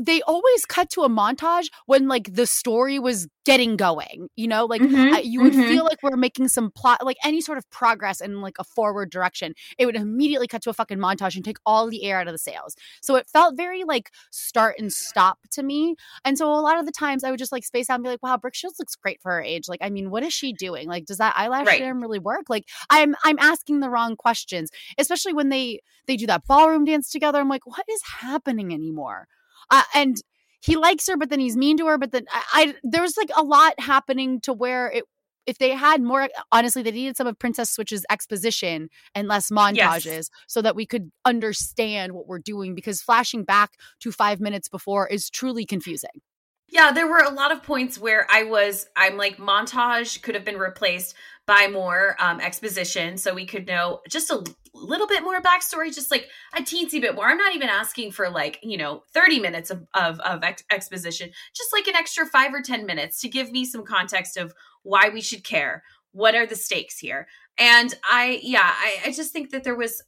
they 0.00 0.22
always 0.22 0.64
cut 0.64 0.88
to 0.90 1.02
a 1.02 1.08
montage 1.08 1.66
when 1.86 2.08
like 2.08 2.32
the 2.34 2.46
story 2.46 2.98
was 2.98 3.28
getting 3.44 3.76
going 3.76 4.28
you 4.36 4.46
know 4.46 4.64
like 4.64 4.80
Mhm, 4.80 5.24
you 5.24 5.40
would 5.40 5.52
mhm. 5.52 5.68
feel 5.68 5.84
like 5.84 5.98
we're 6.02 6.16
making 6.16 6.48
some 6.48 6.70
plot 6.70 7.04
like 7.04 7.16
any 7.24 7.40
sort 7.40 7.58
of 7.58 7.68
progress 7.70 8.20
in 8.20 8.40
like 8.40 8.54
a 8.58 8.64
forward 8.64 9.10
direction 9.10 9.52
it 9.78 9.84
would 9.84 9.96
immediately 9.96 10.46
cut 10.46 10.62
to 10.62 10.70
a 10.70 10.72
fucking 10.72 10.98
montage 10.98 11.34
and 11.34 11.44
take 11.44 11.58
all 11.66 11.88
the 11.90 12.04
air 12.04 12.18
out 12.20 12.28
of 12.28 12.32
the 12.32 12.38
sails 12.38 12.74
so 13.02 13.16
it 13.16 13.28
felt 13.28 13.56
very 13.56 13.82
like 13.84 14.10
start 14.30 14.76
and 14.78 14.92
stop 14.92 15.38
to 15.50 15.62
me 15.62 15.94
and 16.24 16.38
so 16.38 16.52
a 16.52 16.60
lot 16.60 16.78
of 16.78 16.86
the 16.86 16.92
times 16.92 17.24
i 17.24 17.30
would 17.30 17.38
just 17.38 17.52
like 17.52 17.64
space 17.64 17.90
out 17.90 17.96
and 17.96 18.04
be 18.04 18.10
like 18.10 18.22
wow 18.22 18.36
brooke 18.36 18.54
shields 18.54 18.78
looks 18.78 18.94
great 18.96 19.20
for 19.20 19.32
her 19.32 19.42
age 19.42 19.68
like 19.68 19.80
i 19.82 19.90
mean 19.90 20.08
what 20.10 20.22
is 20.22 20.32
she 20.32 20.52
doing 20.52 20.86
like 20.88 21.04
does 21.04 21.18
that 21.18 21.34
eyelash 21.36 21.66
Right. 21.66 21.78
serum 21.78 22.00
really 22.00 22.20
work 22.20 22.44
like 22.48 22.66
i'm 22.90 23.14
i'm 23.24 23.38
asking 23.40 23.80
the 23.80 23.90
wrong 23.90 24.14
questions 24.16 24.70
especially 24.98 25.32
when 25.34 25.48
they 25.48 25.80
they 26.06 26.16
do 26.16 26.26
that 26.28 26.46
ballroom 26.46 26.84
dance 26.84 27.10
together 27.10 27.40
i'm 27.40 27.48
like 27.48 27.66
what 27.66 27.84
is 27.90 28.00
happening 28.20 28.72
anymore 28.72 29.26
uh, 29.72 29.82
and 29.94 30.16
he 30.60 30.76
likes 30.76 31.08
her, 31.08 31.16
but 31.16 31.30
then 31.30 31.40
he's 31.40 31.56
mean 31.56 31.76
to 31.78 31.86
her. 31.86 31.98
But 31.98 32.12
then 32.12 32.26
I, 32.30 32.42
I 32.52 32.74
there 32.84 33.02
was 33.02 33.16
like 33.16 33.30
a 33.36 33.42
lot 33.42 33.74
happening 33.80 34.40
to 34.42 34.52
where 34.52 34.88
it. 34.88 35.04
If 35.44 35.58
they 35.58 35.70
had 35.70 36.00
more, 36.00 36.28
honestly, 36.52 36.82
they 36.82 36.92
needed 36.92 37.16
some 37.16 37.26
of 37.26 37.36
Princess 37.36 37.68
Switch's 37.68 38.06
exposition 38.08 38.88
and 39.12 39.26
less 39.26 39.50
montages 39.50 40.28
so 40.46 40.62
that 40.62 40.76
we 40.76 40.86
could 40.86 41.10
understand 41.24 42.12
what 42.12 42.28
we're 42.28 42.38
doing. 42.38 42.76
Because 42.76 43.02
flashing 43.02 43.42
back 43.42 43.72
to 44.02 44.12
five 44.12 44.38
minutes 44.38 44.68
before 44.68 45.08
is 45.08 45.28
truly 45.28 45.66
confusing. 45.66 46.22
Yeah, 46.68 46.92
there 46.92 47.08
were 47.08 47.18
a 47.18 47.30
lot 47.30 47.50
of 47.52 47.62
points 47.64 47.98
where 47.98 48.26
I 48.30 48.44
was, 48.44 48.86
I'm 48.96 49.18
like, 49.18 49.36
montage 49.36 50.22
could 50.22 50.34
have 50.34 50.44
been 50.44 50.58
replaced 50.58 51.14
by 51.46 51.68
more 51.68 52.16
um, 52.20 52.40
exposition 52.40 53.16
so 53.16 53.34
we 53.34 53.46
could 53.46 53.66
know 53.66 54.00
just 54.08 54.30
a 54.30 54.44
little 54.74 55.06
bit 55.06 55.22
more 55.22 55.40
backstory, 55.40 55.94
just 55.94 56.10
like 56.10 56.28
a 56.56 56.62
teensy 56.62 57.00
bit 57.00 57.14
more. 57.14 57.26
I'm 57.26 57.36
not 57.36 57.54
even 57.54 57.68
asking 57.68 58.12
for 58.12 58.30
like, 58.30 58.58
you 58.62 58.76
know, 58.76 59.02
30 59.12 59.40
minutes 59.40 59.70
of, 59.70 59.86
of, 59.94 60.20
of 60.20 60.42
ex- 60.42 60.64
exposition, 60.70 61.30
just 61.54 61.72
like 61.72 61.86
an 61.88 61.96
extra 61.96 62.26
five 62.26 62.54
or 62.54 62.62
10 62.62 62.86
minutes 62.86 63.20
to 63.20 63.28
give 63.28 63.50
me 63.50 63.64
some 63.64 63.84
context 63.84 64.36
of 64.36 64.54
why 64.82 65.10
we 65.12 65.20
should 65.20 65.44
care. 65.44 65.82
What 66.12 66.34
are 66.34 66.46
the 66.46 66.56
stakes 66.56 66.98
here? 66.98 67.26
And 67.58 67.92
I, 68.10 68.40
yeah, 68.42 68.60
I, 68.64 68.96
I 69.06 69.12
just 69.12 69.32
think 69.32 69.50
that 69.50 69.64
there 69.64 69.76
was 69.76 70.02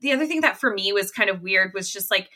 the 0.00 0.12
other 0.12 0.26
thing 0.26 0.40
that 0.40 0.58
for 0.58 0.72
me 0.72 0.92
was 0.92 1.10
kind 1.10 1.30
of 1.30 1.42
weird 1.42 1.72
was 1.74 1.90
just 1.90 2.10
like, 2.10 2.28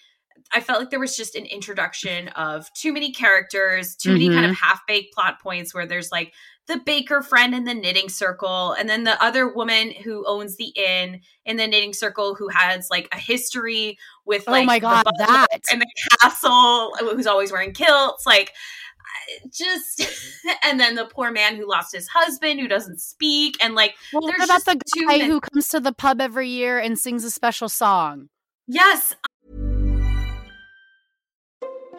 I 0.54 0.60
felt 0.60 0.78
like 0.78 0.90
there 0.90 1.00
was 1.00 1.16
just 1.16 1.34
an 1.34 1.46
introduction 1.46 2.28
of 2.28 2.72
too 2.74 2.92
many 2.92 3.12
characters, 3.12 3.96
too 3.96 4.12
many 4.12 4.28
kind 4.28 4.46
of 4.46 4.54
half 4.54 4.86
baked 4.86 5.14
plot 5.14 5.40
points 5.42 5.74
where 5.74 5.86
there's 5.86 6.12
like 6.12 6.32
the 6.68 6.78
baker 6.78 7.22
friend 7.22 7.54
in 7.54 7.64
the 7.64 7.74
knitting 7.74 8.08
circle, 8.08 8.72
and 8.72 8.88
then 8.88 9.04
the 9.04 9.22
other 9.22 9.48
woman 9.52 9.92
who 9.92 10.24
owns 10.26 10.56
the 10.56 10.72
inn 10.76 11.20
in 11.44 11.56
the 11.56 11.66
knitting 11.66 11.92
circle 11.92 12.34
who 12.34 12.48
has 12.48 12.88
like 12.90 13.08
a 13.12 13.18
history 13.18 13.98
with 14.24 14.44
oh 14.48 14.52
like 14.52 14.62
Oh 14.62 14.66
my 14.66 14.78
God, 14.78 15.04
that. 15.18 15.46
and 15.70 15.80
the 15.80 15.86
castle 16.20 16.94
who's 16.98 17.26
always 17.26 17.52
wearing 17.52 17.72
kilts, 17.72 18.26
like 18.26 18.52
just 19.50 20.02
and 20.64 20.78
then 20.78 20.94
the 20.94 21.06
poor 21.06 21.30
man 21.30 21.56
who 21.56 21.68
lost 21.68 21.94
his 21.94 22.08
husband 22.08 22.60
who 22.60 22.68
doesn't 22.68 23.00
speak 23.00 23.56
and 23.62 23.74
like 23.74 23.94
Well, 24.12 24.22
what 24.22 24.44
about 24.44 24.64
the 24.64 24.80
guy 25.06 25.20
who 25.20 25.40
comes 25.40 25.68
to 25.70 25.80
the 25.80 25.92
pub 25.92 26.20
every 26.20 26.48
year 26.48 26.78
and 26.78 26.98
sings 26.98 27.24
a 27.24 27.30
special 27.30 27.68
song? 27.68 28.28
yes 28.68 29.14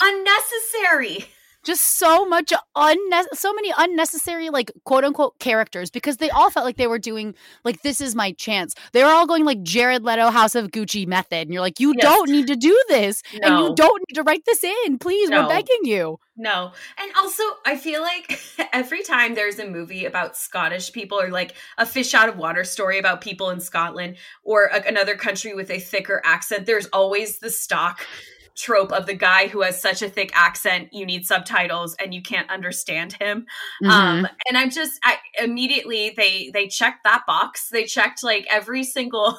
Unnecessary 0.00 1.26
just 1.62 1.98
so 1.98 2.24
much 2.24 2.54
unne- 2.74 3.26
so 3.34 3.52
many 3.52 3.70
unnecessary 3.76 4.48
like 4.48 4.72
quote 4.84 5.04
unquote 5.04 5.38
characters 5.40 5.90
because 5.90 6.16
they 6.16 6.30
all 6.30 6.48
felt 6.48 6.64
like 6.64 6.78
they 6.78 6.86
were 6.86 6.98
doing 6.98 7.34
like 7.64 7.82
this 7.82 8.00
is 8.00 8.14
my 8.14 8.32
chance. 8.32 8.74
They 8.92 9.04
were 9.04 9.10
all 9.10 9.26
going 9.26 9.44
like 9.44 9.62
Jared 9.62 10.02
Leto 10.02 10.30
House 10.30 10.54
of 10.54 10.68
Gucci 10.70 11.06
method 11.06 11.40
and 11.48 11.52
you're 11.52 11.60
like 11.60 11.78
you 11.78 11.92
Yes. 11.94 12.02
don't 12.02 12.30
need 12.30 12.46
to 12.46 12.56
do 12.56 12.82
this 12.88 13.22
and 13.42 13.58
you 13.58 13.74
don't 13.74 14.02
need 14.08 14.14
to 14.14 14.22
write 14.22 14.46
this 14.46 14.64
in. 14.64 14.98
Please, 14.98 15.28
No. 15.28 15.42
we're 15.42 15.48
begging 15.48 15.80
you. 15.84 16.18
No. 16.34 16.72
And 16.96 17.12
also, 17.18 17.42
I 17.66 17.76
feel 17.76 18.00
like 18.00 18.40
every 18.72 19.02
time 19.02 19.34
there's 19.34 19.58
a 19.58 19.66
movie 19.68 20.06
about 20.06 20.38
Scottish 20.38 20.90
people 20.92 21.20
or 21.20 21.28
like 21.28 21.54
a 21.76 21.84
fish 21.84 22.14
out 22.14 22.30
of 22.30 22.38
water 22.38 22.64
story 22.64 22.98
about 22.98 23.20
people 23.20 23.50
in 23.50 23.60
Scotland 23.60 24.16
or 24.44 24.70
a- 24.72 24.88
another 24.88 25.14
country 25.14 25.52
with 25.52 25.70
a 25.70 25.78
thicker 25.78 26.22
accent, 26.24 26.64
there's 26.64 26.86
always 26.86 27.38
the 27.40 27.50
stock 27.50 28.00
trope 28.56 28.92
of 28.92 29.06
the 29.06 29.14
guy 29.14 29.48
who 29.48 29.62
has 29.62 29.80
such 29.80 30.02
a 30.02 30.08
thick 30.08 30.30
accent 30.34 30.88
you 30.92 31.06
need 31.06 31.24
subtitles 31.24 31.96
and 32.02 32.14
you 32.14 32.22
can't 32.22 32.50
understand 32.50 33.12
him. 33.14 33.46
Um 33.84 34.28
and 34.48 34.58
i'm 34.58 34.70
just 34.70 34.98
i 35.04 35.16
immediately 35.42 36.12
they 36.16 36.50
they 36.52 36.68
checked 36.68 37.04
that 37.04 37.22
box. 37.26 37.68
They 37.70 37.84
checked 37.84 38.22
like 38.22 38.46
every 38.50 38.84
single 38.84 39.38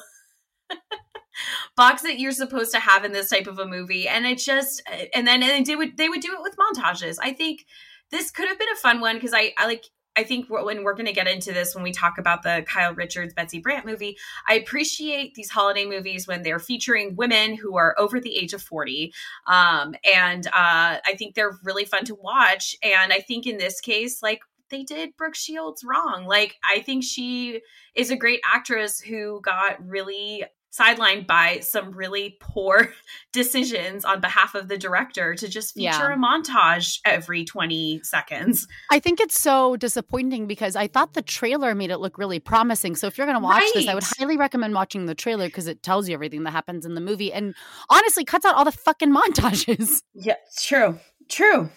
box 1.76 2.02
that 2.02 2.18
you're 2.18 2.32
supposed 2.32 2.72
to 2.72 2.80
have 2.80 3.04
in 3.04 3.12
this 3.12 3.30
type 3.30 3.46
of 3.46 3.58
a 3.58 3.66
movie. 3.66 4.08
And 4.08 4.26
it 4.26 4.38
just 4.38 4.82
and 5.14 5.26
then 5.26 5.42
and 5.42 5.66
they 5.66 5.76
would 5.76 5.96
they 5.96 6.08
would 6.08 6.20
do 6.20 6.34
it 6.34 6.42
with 6.42 6.56
montages. 6.56 7.16
I 7.20 7.32
think 7.32 7.64
this 8.10 8.30
could 8.30 8.48
have 8.48 8.58
been 8.58 8.68
a 8.72 8.76
fun 8.76 9.00
one 9.00 9.16
because 9.16 9.34
i 9.34 9.52
i 9.58 9.66
like 9.66 9.84
I 10.16 10.24
think 10.24 10.48
when 10.48 10.84
we're 10.84 10.94
going 10.94 11.06
to 11.06 11.12
get 11.12 11.28
into 11.28 11.52
this 11.52 11.74
when 11.74 11.84
we 11.84 11.92
talk 11.92 12.18
about 12.18 12.42
the 12.42 12.64
Kyle 12.66 12.94
Richards 12.94 13.34
Betsy 13.34 13.60
Brandt 13.60 13.86
movie, 13.86 14.16
I 14.48 14.54
appreciate 14.54 15.34
these 15.34 15.50
holiday 15.50 15.84
movies 15.84 16.26
when 16.26 16.42
they're 16.42 16.58
featuring 16.58 17.16
women 17.16 17.56
who 17.56 17.76
are 17.76 17.94
over 17.98 18.20
the 18.20 18.36
age 18.36 18.52
of 18.52 18.62
40. 18.62 19.12
Um, 19.46 19.94
and 20.14 20.46
uh, 20.48 20.98
I 21.04 21.14
think 21.18 21.34
they're 21.34 21.58
really 21.62 21.84
fun 21.84 22.04
to 22.04 22.14
watch. 22.14 22.76
And 22.82 23.12
I 23.12 23.20
think 23.20 23.46
in 23.46 23.58
this 23.58 23.80
case, 23.80 24.22
like 24.22 24.40
they 24.72 24.82
did 24.82 25.16
Brooke 25.16 25.34
Shields 25.34 25.84
wrong. 25.84 26.26
Like 26.26 26.56
I 26.68 26.80
think 26.80 27.04
she 27.04 27.60
is 27.94 28.10
a 28.10 28.16
great 28.16 28.40
actress 28.44 29.00
who 29.00 29.40
got 29.42 29.86
really 29.86 30.44
sidelined 30.72 31.26
by 31.26 31.60
some 31.60 31.90
really 31.92 32.36
poor 32.40 32.92
decisions 33.32 34.04
on 34.04 34.20
behalf 34.20 34.54
of 34.54 34.68
the 34.68 34.78
director 34.78 35.34
to 35.34 35.46
just 35.48 35.74
feature 35.74 35.84
Yeah. 35.84 36.14
a 36.14 36.16
montage 36.16 36.98
every 37.04 37.44
20 37.44 38.00
seconds. 38.02 38.66
I 38.90 38.98
think 38.98 39.20
it's 39.20 39.38
so 39.38 39.76
disappointing 39.76 40.46
because 40.46 40.74
I 40.74 40.86
thought 40.86 41.12
the 41.12 41.22
trailer 41.22 41.74
made 41.74 41.90
it 41.90 41.98
look 41.98 42.16
really 42.16 42.40
promising. 42.40 42.96
So 42.96 43.06
if 43.06 43.18
you're 43.18 43.26
going 43.26 43.38
to 43.38 43.44
watch 43.44 43.64
this, 43.74 43.86
I 43.86 43.94
would 43.94 44.02
highly 44.18 44.36
recommend 44.36 44.74
watching 44.74 45.06
the 45.06 45.14
trailer 45.14 45.46
because 45.46 45.66
it 45.66 45.82
tells 45.82 46.08
you 46.08 46.14
everything 46.14 46.44
that 46.44 46.52
happens 46.52 46.86
in 46.86 46.94
the 46.94 47.00
movie 47.02 47.32
and 47.32 47.54
honestly 47.90 48.24
cuts 48.24 48.46
out 48.46 48.54
all 48.54 48.64
the 48.64 48.72
fucking 48.72 49.14
montages. 49.14 50.02
Yeah, 50.14 50.36
true. 50.58 50.98
True. 51.28 51.70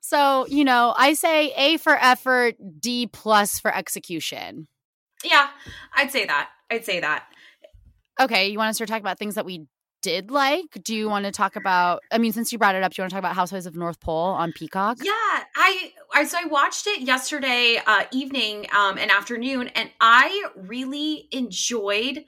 So, 0.00 0.46
you 0.46 0.64
know, 0.64 0.94
I 0.96 1.14
say 1.14 1.52
A 1.56 1.76
for 1.78 1.96
effort, 1.96 2.54
D 2.80 3.08
plus 3.08 3.58
for 3.58 3.74
execution. 3.74 4.68
Yeah, 5.24 5.48
I'd 5.94 6.12
say 6.12 6.24
that. 6.26 6.50
I'd 6.70 6.84
say 6.84 7.00
that. 7.00 7.26
Okay, 8.18 8.48
you 8.48 8.58
want 8.58 8.70
to 8.70 8.74
start 8.74 8.88
talking 8.88 9.02
about 9.02 9.18
things 9.18 9.34
that 9.34 9.44
we 9.44 9.66
did 10.02 10.30
like? 10.30 10.78
Do 10.82 10.94
you 10.94 11.08
want 11.08 11.24
to 11.24 11.32
talk 11.32 11.56
about 11.56 12.00
I 12.10 12.18
mean, 12.18 12.32
since 12.32 12.52
you 12.52 12.58
brought 12.58 12.74
it 12.74 12.82
up, 12.82 12.92
do 12.92 13.00
you 13.00 13.02
want 13.02 13.10
to 13.10 13.14
talk 13.14 13.20
about 13.20 13.34
Housewives 13.34 13.66
of 13.66 13.76
North 13.76 14.00
Pole 14.00 14.30
on 14.30 14.52
Peacock? 14.52 14.98
Yeah, 15.02 15.10
I, 15.12 15.92
I 16.14 16.24
so 16.24 16.38
I 16.40 16.46
watched 16.46 16.86
it 16.86 17.00
yesterday 17.00 17.80
uh, 17.86 18.04
evening 18.12 18.66
um, 18.74 18.98
and 18.98 19.10
afternoon, 19.10 19.68
and 19.68 19.90
I 20.00 20.46
really 20.54 21.28
enjoyed 21.32 22.24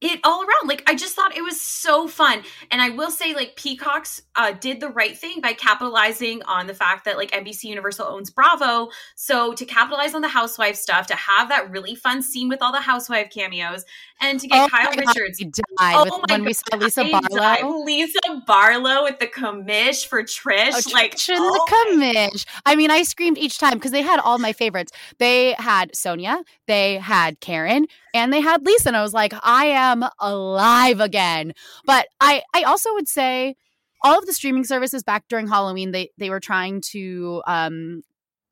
it 0.00 0.20
all 0.24 0.40
around. 0.42 0.66
Like 0.68 0.82
I 0.86 0.94
just 0.94 1.14
thought 1.14 1.36
it 1.36 1.42
was 1.42 1.60
so 1.60 2.06
fun, 2.06 2.42
and 2.70 2.82
I 2.82 2.90
will 2.90 3.10
say, 3.10 3.34
like 3.34 3.56
Peacocks 3.56 4.20
uh, 4.34 4.52
did 4.52 4.80
the 4.80 4.88
right 4.90 5.16
thing 5.16 5.40
by 5.40 5.52
capitalizing 5.54 6.42
on 6.42 6.66
the 6.66 6.74
fact 6.74 7.04
that 7.06 7.16
like 7.16 7.30
NBC 7.30 7.64
Universal 7.64 8.06
owns 8.06 8.30
Bravo, 8.30 8.90
so 9.14 9.52
to 9.54 9.64
capitalize 9.64 10.14
on 10.14 10.20
the 10.22 10.28
housewife 10.28 10.76
stuff, 10.76 11.06
to 11.06 11.14
have 11.16 11.48
that 11.48 11.70
really 11.70 11.94
fun 11.94 12.20
scene 12.22 12.48
with 12.48 12.60
all 12.60 12.72
the 12.72 12.80
housewife 12.80 13.30
cameos, 13.30 13.84
and 14.20 14.38
to 14.40 14.46
get 14.48 14.64
Oh 14.64 14.68
Kyle 14.68 14.90
my 14.90 14.96
God, 14.96 15.16
Richards. 15.16 15.42
I 15.78 15.92
died 15.94 16.10
with- 16.10 16.30
when 16.30 16.44
we 16.44 16.52
saw 16.52 16.76
Lisa 16.76 17.04
Barlow. 17.04 17.28
died. 17.36 17.64
Lisa 17.64 18.18
Barlow 18.46 19.04
with 19.04 19.18
the 19.18 19.26
commish 19.26 20.06
for 20.06 20.22
Trish, 20.22 20.72
Oh, 20.88 20.90
like 20.92 21.14
Trish 21.14 21.36
oh 21.38 21.52
the 21.52 21.96
commish. 22.02 22.44
I 22.66 22.76
mean, 22.76 22.90
I 22.90 23.02
screamed 23.02 23.38
each 23.38 23.58
time 23.58 23.74
because 23.74 23.92
they 23.92 24.02
had 24.02 24.20
all 24.20 24.38
my 24.38 24.52
favorites. 24.52 24.92
They 25.18 25.54
had 25.58 25.96
Sonia, 25.96 26.42
they 26.66 26.96
had 26.98 27.40
Karen, 27.40 27.86
and 28.16 28.32
they 28.32 28.40
had 28.40 28.64
Lisa. 28.64 28.88
And 28.88 28.96
I 28.96 29.02
was 29.02 29.14
like, 29.14 29.32
I 29.42 29.66
am 29.66 30.04
alive 30.18 31.00
again. 31.00 31.52
But 31.84 32.06
I, 32.20 32.42
I 32.54 32.62
also 32.62 32.92
would 32.94 33.08
say 33.08 33.56
all 34.02 34.18
of 34.18 34.26
the 34.26 34.32
streaming 34.32 34.64
services 34.64 35.02
back 35.02 35.24
during 35.28 35.48
Halloween, 35.48 35.92
they 35.92 36.10
they 36.18 36.30
were 36.30 36.40
trying 36.40 36.80
to 36.92 37.42
um 37.46 38.02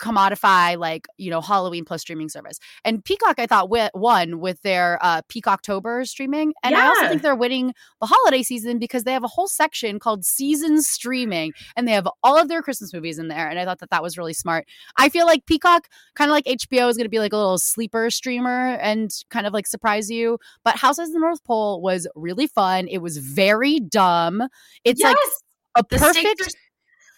commodify 0.04 0.76
like 0.78 1.06
you 1.16 1.30
know 1.30 1.40
halloween 1.40 1.84
plus 1.84 2.02
streaming 2.02 2.28
service. 2.28 2.58
And 2.84 3.04
peacock 3.04 3.38
i 3.38 3.46
thought 3.46 3.70
won 3.70 4.40
with 4.40 4.60
their 4.62 4.98
uh 5.00 5.22
peacocktober 5.22 6.06
streaming. 6.06 6.52
And 6.62 6.76
i 6.76 6.86
also 6.86 7.08
think 7.08 7.22
they're 7.22 7.34
winning 7.34 7.74
the 8.00 8.06
holiday 8.06 8.42
season 8.42 8.78
because 8.78 9.04
they 9.04 9.12
have 9.12 9.24
a 9.24 9.28
whole 9.28 9.48
section 9.48 9.98
called 9.98 10.24
season 10.24 10.82
streaming 10.82 11.52
and 11.76 11.88
they 11.88 11.92
have 11.92 12.08
all 12.22 12.38
of 12.38 12.48
their 12.48 12.62
christmas 12.62 12.92
movies 12.92 13.18
in 13.18 13.28
there 13.28 13.48
and 13.48 13.58
i 13.58 13.64
thought 13.64 13.78
that 13.80 13.90
that 13.90 14.02
was 14.02 14.18
really 14.18 14.34
smart. 14.34 14.66
I 14.98 15.08
feel 15.08 15.26
like 15.26 15.46
peacock 15.46 15.88
kind 16.14 16.30
of 16.30 16.34
like 16.34 16.44
hbo 16.44 16.88
is 16.88 16.96
going 16.96 17.06
to 17.06 17.08
be 17.08 17.18
like 17.18 17.32
a 17.32 17.36
little 17.36 17.58
sleeper 17.58 18.10
streamer 18.10 18.74
and 18.80 19.10
kind 19.30 19.46
of 19.46 19.52
like 19.52 19.66
surprise 19.66 20.10
you 20.10 20.38
but 20.64 20.76
houses 20.76 21.08
of 21.08 21.14
the 21.14 21.20
north 21.20 21.42
pole 21.44 21.80
was 21.80 22.06
really 22.14 22.46
fun. 22.46 22.88
It 22.88 22.98
was 22.98 23.16
very 23.18 23.80
dumb. 23.80 24.42
It's 24.84 25.02
like 25.02 25.16
Yes! 25.16 25.42
a 25.76 25.84
The 25.88 25.98
perfect 25.98 26.56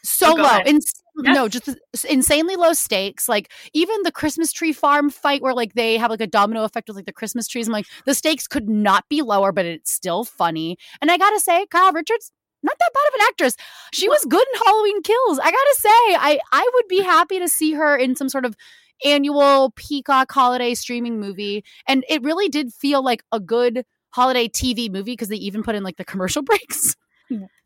so 0.08 0.32
Oh, 0.32 0.42
low. 0.42 0.58
Ins- 0.66 0.92
Yes. 1.18 1.34
No, 1.34 1.48
just 1.48 1.70
insanely 2.06 2.56
low 2.56 2.74
stakes. 2.74 3.26
Like 3.26 3.50
even 3.72 4.02
the 4.02 4.12
Christmas 4.12 4.52
tree 4.52 4.74
farm 4.74 5.08
fight, 5.08 5.40
where 5.40 5.54
like 5.54 5.72
they 5.72 5.96
have 5.96 6.10
like 6.10 6.20
a 6.20 6.26
domino 6.26 6.64
effect 6.64 6.88
with 6.88 6.96
like 6.96 7.06
the 7.06 7.12
Christmas 7.12 7.48
trees. 7.48 7.66
I'm 7.68 7.72
like, 7.72 7.86
the 8.04 8.12
stakes 8.12 8.46
could 8.46 8.68
not 8.68 9.08
be 9.08 9.22
lower, 9.22 9.50
but 9.50 9.64
it's 9.64 9.90
still 9.90 10.24
funny. 10.24 10.76
And 11.00 11.10
I 11.10 11.16
gotta 11.16 11.40
say, 11.40 11.64
Kyle 11.70 11.90
Richards, 11.92 12.30
not 12.62 12.76
that 12.78 12.90
bad 12.92 13.08
of 13.08 13.14
an 13.14 13.26
actress. 13.30 13.56
She 13.94 14.10
was 14.10 14.26
good 14.28 14.44
in 14.52 14.60
Halloween 14.66 15.00
Kills. 15.02 15.38
I 15.38 15.44
gotta 15.50 15.76
say, 15.78 15.88
I 15.88 16.38
I 16.52 16.70
would 16.74 16.86
be 16.88 17.00
happy 17.00 17.38
to 17.38 17.48
see 17.48 17.72
her 17.72 17.96
in 17.96 18.14
some 18.14 18.28
sort 18.28 18.44
of 18.44 18.54
annual 19.02 19.72
Peacock 19.74 20.30
holiday 20.30 20.74
streaming 20.74 21.18
movie. 21.18 21.64
And 21.88 22.04
it 22.10 22.22
really 22.22 22.50
did 22.50 22.74
feel 22.74 23.02
like 23.02 23.22
a 23.32 23.40
good 23.40 23.86
holiday 24.10 24.48
TV 24.48 24.90
movie 24.90 25.12
because 25.12 25.28
they 25.28 25.36
even 25.36 25.62
put 25.62 25.74
in 25.74 25.82
like 25.82 25.96
the 25.96 26.04
commercial 26.04 26.42
breaks. 26.50 26.94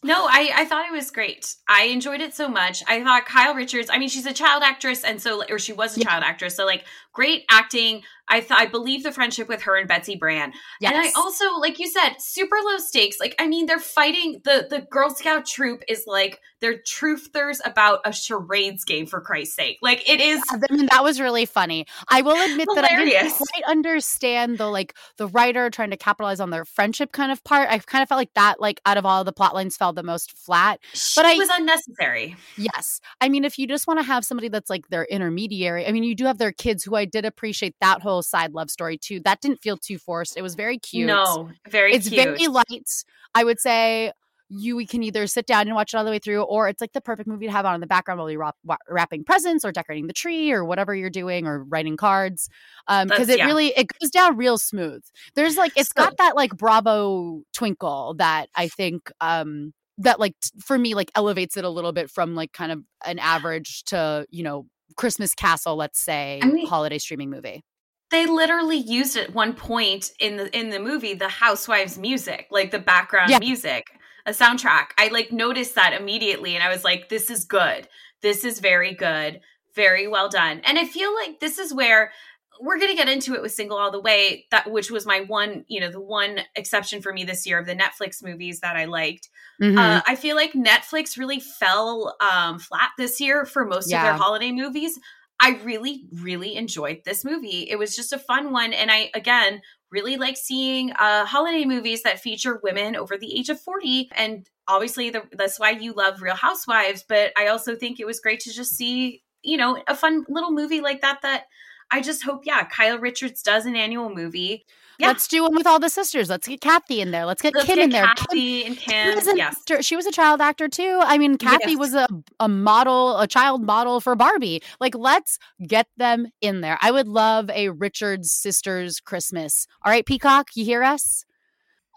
No, 0.03 0.27
I, 0.27 0.51
I 0.55 0.65
thought 0.65 0.87
it 0.87 0.93
was 0.93 1.11
great. 1.11 1.55
I 1.69 1.85
enjoyed 1.85 2.23
it 2.23 2.35
so 2.35 2.49
much. 2.49 2.83
I 2.89 3.03
thought 3.05 3.27
Kyle 3.27 3.55
Richards, 3.55 3.91
I 3.93 3.99
mean, 3.99 4.09
she's 4.09 4.25
a 4.25 4.33
child 4.33 4.63
actress, 4.63 5.05
and 5.05 5.21
so, 5.21 5.43
or 5.51 5.59
she 5.59 5.75
was 5.75 5.97
a 5.97 6.01
Yeah. 6.01 6.07
child 6.09 6.25
actress, 6.25 6.57
so 6.57 6.65
like 6.65 6.85
great 7.13 7.45
acting. 7.51 8.03
I 8.33 8.41
thought 8.41 8.61
I 8.61 8.67
believe 8.67 9.03
the 9.03 9.11
friendship 9.11 9.49
with 9.49 9.63
her 9.63 9.77
and 9.77 9.89
Betsy 9.89 10.15
Brandt, 10.15 10.55
and 10.81 10.97
I 10.97 11.11
also, 11.17 11.57
like 11.59 11.81
you 11.81 11.89
said, 11.89 12.15
super 12.21 12.57
low 12.65 12.79
stakes. 12.79 13.17
Like, 13.19 13.35
I 13.41 13.49
mean, 13.49 13.67
they're 13.67 13.81
fighting 13.81 14.41
the 14.45 14.69
the 14.71 14.87
Girl 14.89 15.11
Scout 15.11 15.47
troop 15.47 15.83
is 15.89 16.05
like 16.07 16.39
they're 16.61 16.79
truthers 16.79 17.59
about 17.65 18.01
a 18.05 18.13
charades 18.13 18.85
game 18.85 19.07
for 19.07 19.21
Christ's 19.21 19.57
sake. 19.57 19.79
Like, 19.83 20.09
it 20.09 20.21
is. 20.21 20.41
I 20.49 20.73
mean, 20.73 20.87
that 20.93 21.03
was 21.03 21.19
really 21.21 21.45
funny. 21.45 21.87
I 22.09 22.23
will 22.23 22.41
admit 22.41 22.69
that 22.75 22.85
I 22.85 23.05
didn't 23.05 23.33
quite 23.33 23.65
understand 23.67 24.59
the 24.59 24.67
like 24.67 24.95
the 25.17 25.27
writer 25.27 25.69
trying 25.69 25.91
to 25.91 25.97
capitalize 25.97 26.39
on 26.39 26.51
their 26.51 26.65
friendship 26.65 27.11
kind 27.11 27.33
of 27.33 27.43
part. 27.43 27.69
I 27.69 27.79
kind 27.79 28.03
of 28.03 28.09
felt 28.09 28.19
like 28.21 28.35
that, 28.35 28.61
like 28.61 28.81
out 28.87 28.97
of 28.97 29.05
all 29.05 29.25
the 29.25 29.33
plot 29.33 29.57
lines, 29.57 29.77
fell 29.77 29.93
the 29.93 30.05
most 30.05 30.39
flat. 30.39 30.79
But 31.17 31.25
I- 31.27 31.33
it 31.33 31.39
was 31.39 31.51
unnecessary. 31.51 32.37
Yes. 32.57 33.01
I 33.21 33.29
mean, 33.29 33.45
if 33.45 33.59
you 33.59 33.67
just 33.67 33.89
want 33.89 33.99
to 33.99 34.05
have 34.05 34.25
somebody 34.25 34.49
that's 34.49 34.71
like 34.71 34.87
their 34.89 35.05
intermediary, 35.05 35.85
I 35.85 35.91
mean, 35.91 36.05
you 36.05 36.15
do 36.15 36.27
have 36.27 36.39
their 36.39 36.53
kids 36.53 36.85
who 36.85 36.95
I 37.01 37.05
did 37.07 37.25
appreciate 37.25 37.75
that 37.81 38.03
whole 38.03 38.23
side 38.23 38.53
love 38.53 38.71
story 38.71 38.99
too. 38.99 39.21
That 39.21 39.41
didn't 39.41 39.61
feel 39.61 39.77
too 39.77 39.99
forced. 39.99 40.37
It 40.37 40.43
was 40.43 40.55
very 40.55 40.79
cute. 40.79 41.07
No, 41.07 41.51
very 41.69 41.95
it's 41.95 42.09
cute. 42.09 42.23
very 42.25 42.47
light. 42.47 42.89
I 43.35 43.45
would 43.45 43.59
say 43.61 44.13
you 44.53 44.75
we 44.77 44.85
can 44.85 45.03
either 45.05 45.29
sit 45.29 45.47
down 45.47 45.69
and 45.69 45.77
watch 45.77 45.95
it 45.95 45.97
all 45.97 46.05
the 46.05 46.11
way 46.11 46.19
through, 46.19 46.43
or 46.43 46.69
it's 46.69 46.81
like 46.81 46.93
the 46.93 47.01
perfect 47.01 47.29
movie 47.29 47.47
to 47.47 47.53
have 47.53 47.65
on 47.65 47.77
in 47.77 47.81
the 47.81 47.87
background 47.87 48.19
while 48.19 48.29
you're 48.29 48.41
wrap, 48.41 48.57
wrapping 48.89 49.23
presents 49.23 49.65
or 49.65 49.71
decorating 49.71 50.09
the 50.09 50.13
tree 50.13 50.51
or 50.51 50.65
whatever 50.65 50.93
you're 50.93 51.09
doing 51.09 51.47
or 51.47 51.63
writing 51.65 51.97
cards. 51.97 52.49
Um, 52.89 53.07
because 53.07 53.29
That's- 53.29 53.37
it 53.37 53.39
yeah. 53.39 53.47
really 53.47 53.69
it 53.69 53.87
goes 54.01 54.11
down 54.11 54.37
real 54.37 54.59
smooth. 54.59 55.05
There's 55.37 55.57
like 55.57 55.73
it's 55.77 55.93
got 55.93 56.17
that 56.19 56.35
like 56.35 56.57
Bravo 56.57 57.43
twinkle 57.53 58.15
that 58.19 58.49
I 58.57 58.67
think 58.69 59.13
um 59.21 59.73
that 59.99 60.19
like 60.19 60.35
t- 60.43 60.51
for 60.61 60.77
me 60.79 60.95
like 60.95 61.13
elevates 61.15 61.57
it 61.57 61.65
a 61.65 61.69
little 61.69 61.93
bit 61.93 62.11
from 62.11 62.35
like 62.35 62.53
kind 62.53 62.73
of 62.73 62.83
an 63.07 63.21
average 63.21 63.85
to 63.85 64.27
you 64.31 64.43
know 64.43 64.67
Christmas 64.97 65.35
Castle, 65.35 65.77
let's 65.77 65.99
say 66.01 66.41
I 66.43 66.47
mean- 66.47 66.67
holiday 66.67 66.99
streaming 66.99 67.31
movie. 67.31 67.63
they 68.11 68.27
literally 68.27 68.77
used 68.77 69.17
at 69.17 69.33
one 69.35 69.53
point 69.55 70.11
in 70.19 70.37
the 70.37 70.59
in 70.59 70.71
the 70.71 70.81
movie 70.81 71.15
the 71.15 71.29
housewives 71.29 71.97
music 71.99 72.49
like 72.51 72.71
the 72.73 72.79
background 72.79 73.31
Yeah. 73.31 73.39
music 73.39 73.85
a 74.27 74.33
soundtrack 74.33 74.87
i 74.99 75.09
like 75.09 75.31
noticed 75.33 75.77
that 75.77 75.93
immediately 76.01 76.55
and 76.57 76.63
i 76.65 76.69
was 76.69 76.83
like 76.85 77.09
this 77.09 77.31
is 77.31 77.45
good 77.45 77.89
this 78.21 78.45
is 78.45 78.59
very 78.61 78.95
good 78.95 79.41
very 79.77 80.09
well 80.09 80.29
done 80.29 80.61
and 80.65 80.77
i 80.79 80.85
feel 80.85 81.15
like 81.15 81.39
this 81.41 81.59
is 81.59 81.73
where 81.73 82.11
we're 82.61 82.79
going 82.79 82.91
to 82.91 82.97
get 82.97 83.09
into 83.09 83.35
it 83.35 83.43
with 83.43 83.53
single 83.53 83.79
all 83.79 83.91
the 83.91 84.01
way 84.01 84.47
that 84.51 84.71
which 84.71 84.91
was 84.91 85.07
my 85.07 85.21
one 85.23 85.65
you 85.69 85.81
know 85.81 85.91
the 85.91 86.01
one 86.01 86.41
exception 86.57 87.01
for 87.01 87.13
me 87.13 87.25
this 87.25 87.47
year 87.47 87.59
of 87.59 87.67
the 87.67 87.75
netflix 87.75 88.23
movies 88.23 88.61
that 88.61 88.77
i 88.77 88.85
liked 88.85 89.29
Mhm. 89.61 89.77
uh, 89.79 90.01
I 90.07 90.15
feel 90.17 90.37
like 90.37 90.55
Netflix 90.55 91.19
really 91.19 91.39
fell 91.39 92.17
um, 92.21 92.59
flat 92.59 92.93
this 92.97 93.21
year 93.21 93.45
for 93.45 93.67
most 93.67 93.93
of 93.93 94.03
their 94.05 94.15
holiday 94.15 94.53
movies. 94.53 94.99
I 95.39 95.61
really, 95.65 96.07
really 96.13 96.57
enjoyed 96.57 97.03
this 97.05 97.27
movie. 97.27 97.67
It 97.69 97.77
was 97.79 97.95
just 97.95 98.15
a 98.15 98.19
fun 98.19 98.53
one. 98.53 98.73
And 98.73 98.91
I, 98.91 99.11
again, 99.13 99.61
really 99.91 100.17
like 100.17 100.39
seeing 100.39 100.93
uh, 100.93 101.27
holiday 101.27 101.67
movies 101.67 102.03
that 102.05 102.21
feature 102.21 102.59
women 102.63 102.97
over 102.97 103.19
the 103.19 103.39
age 103.39 103.51
of 103.51 103.61
40. 103.61 104.09
And 104.17 104.49
obviously, 104.67 105.11
the, 105.11 105.25
that's 105.33 105.61
why 105.61 105.73
you 105.73 105.93
love 105.93 106.23
Real 106.23 106.37
Housewives. 106.37 107.05
But 107.07 107.33
I 107.37 107.49
also 107.49 107.77
think 107.77 108.01
it 108.01 108.07
was 108.07 108.19
great 108.21 108.41
to 108.41 108.53
just 108.55 108.75
see, 108.77 109.23
you 109.43 109.59
know, 109.59 109.83
a 109.89 109.95
fun 109.95 110.25
little 110.31 110.53
movie 110.53 110.81
like 110.81 111.03
that 111.03 111.21
that 111.21 111.45
I 111.91 112.01
just 112.01 112.23
hope, 112.23 112.43
yeah, 112.47 112.65
Kyle 112.65 112.99
Richards 112.99 113.43
does 113.43 113.67
an 113.67 113.75
annual 113.77 114.15
movie. 114.15 114.65
Yeah. 114.99 115.09
Let's 115.09 115.27
do 115.27 115.43
one 115.45 115.55
with 115.55 115.67
all 115.67 115.81
the 115.81 115.89
sisters. 115.89 116.29
Let's 116.29 116.47
get 116.47 116.61
Kathy 116.61 117.01
in 117.01 117.11
there. 117.11 117.25
Let's 117.25 117.41
get 117.41 117.55
Let's 117.55 117.67
Kim 117.67 117.77
get 117.77 117.85
in 117.85 117.91
there. 117.91 118.05
Kim- 118.07 118.15
Kathy 118.17 118.65
and 118.67 118.79
She 118.79 118.91
Kim. 118.91 119.15
was, 119.15 119.27
an 119.27 119.37
Yes. 119.39 119.57
actor. 119.59 119.83
she 119.83 119.97
was 119.97 120.05
a 120.05 120.11
child 120.13 120.43
actor 120.43 120.69
too. 120.69 121.01
I 121.03 121.17
mean, 121.17 121.39
Kathy 121.39 121.71
Yes. 121.71 121.79
was 121.79 121.95
a, 121.95 122.07
a 122.39 122.49
model, 122.49 123.19
a 123.19 123.27
child 123.27 123.63
model 123.63 124.01
for 124.01 124.15
Barbie. 124.15 124.63
Like, 124.79 124.95
let's 124.95 125.39
get 125.67 125.87
them 125.97 126.27
in 126.43 126.61
there. 126.61 126.79
I 126.83 126.91
would 126.91 127.09
love 127.09 127.49
a 127.51 127.71
Richards 127.71 128.31
Sisters 128.31 129.01
Christmas. 129.01 129.67
All 129.85 129.91
right, 129.91 130.05
Peacock, 130.05 130.51
you 130.55 130.67
hear 130.67 130.83
us? 130.83 131.25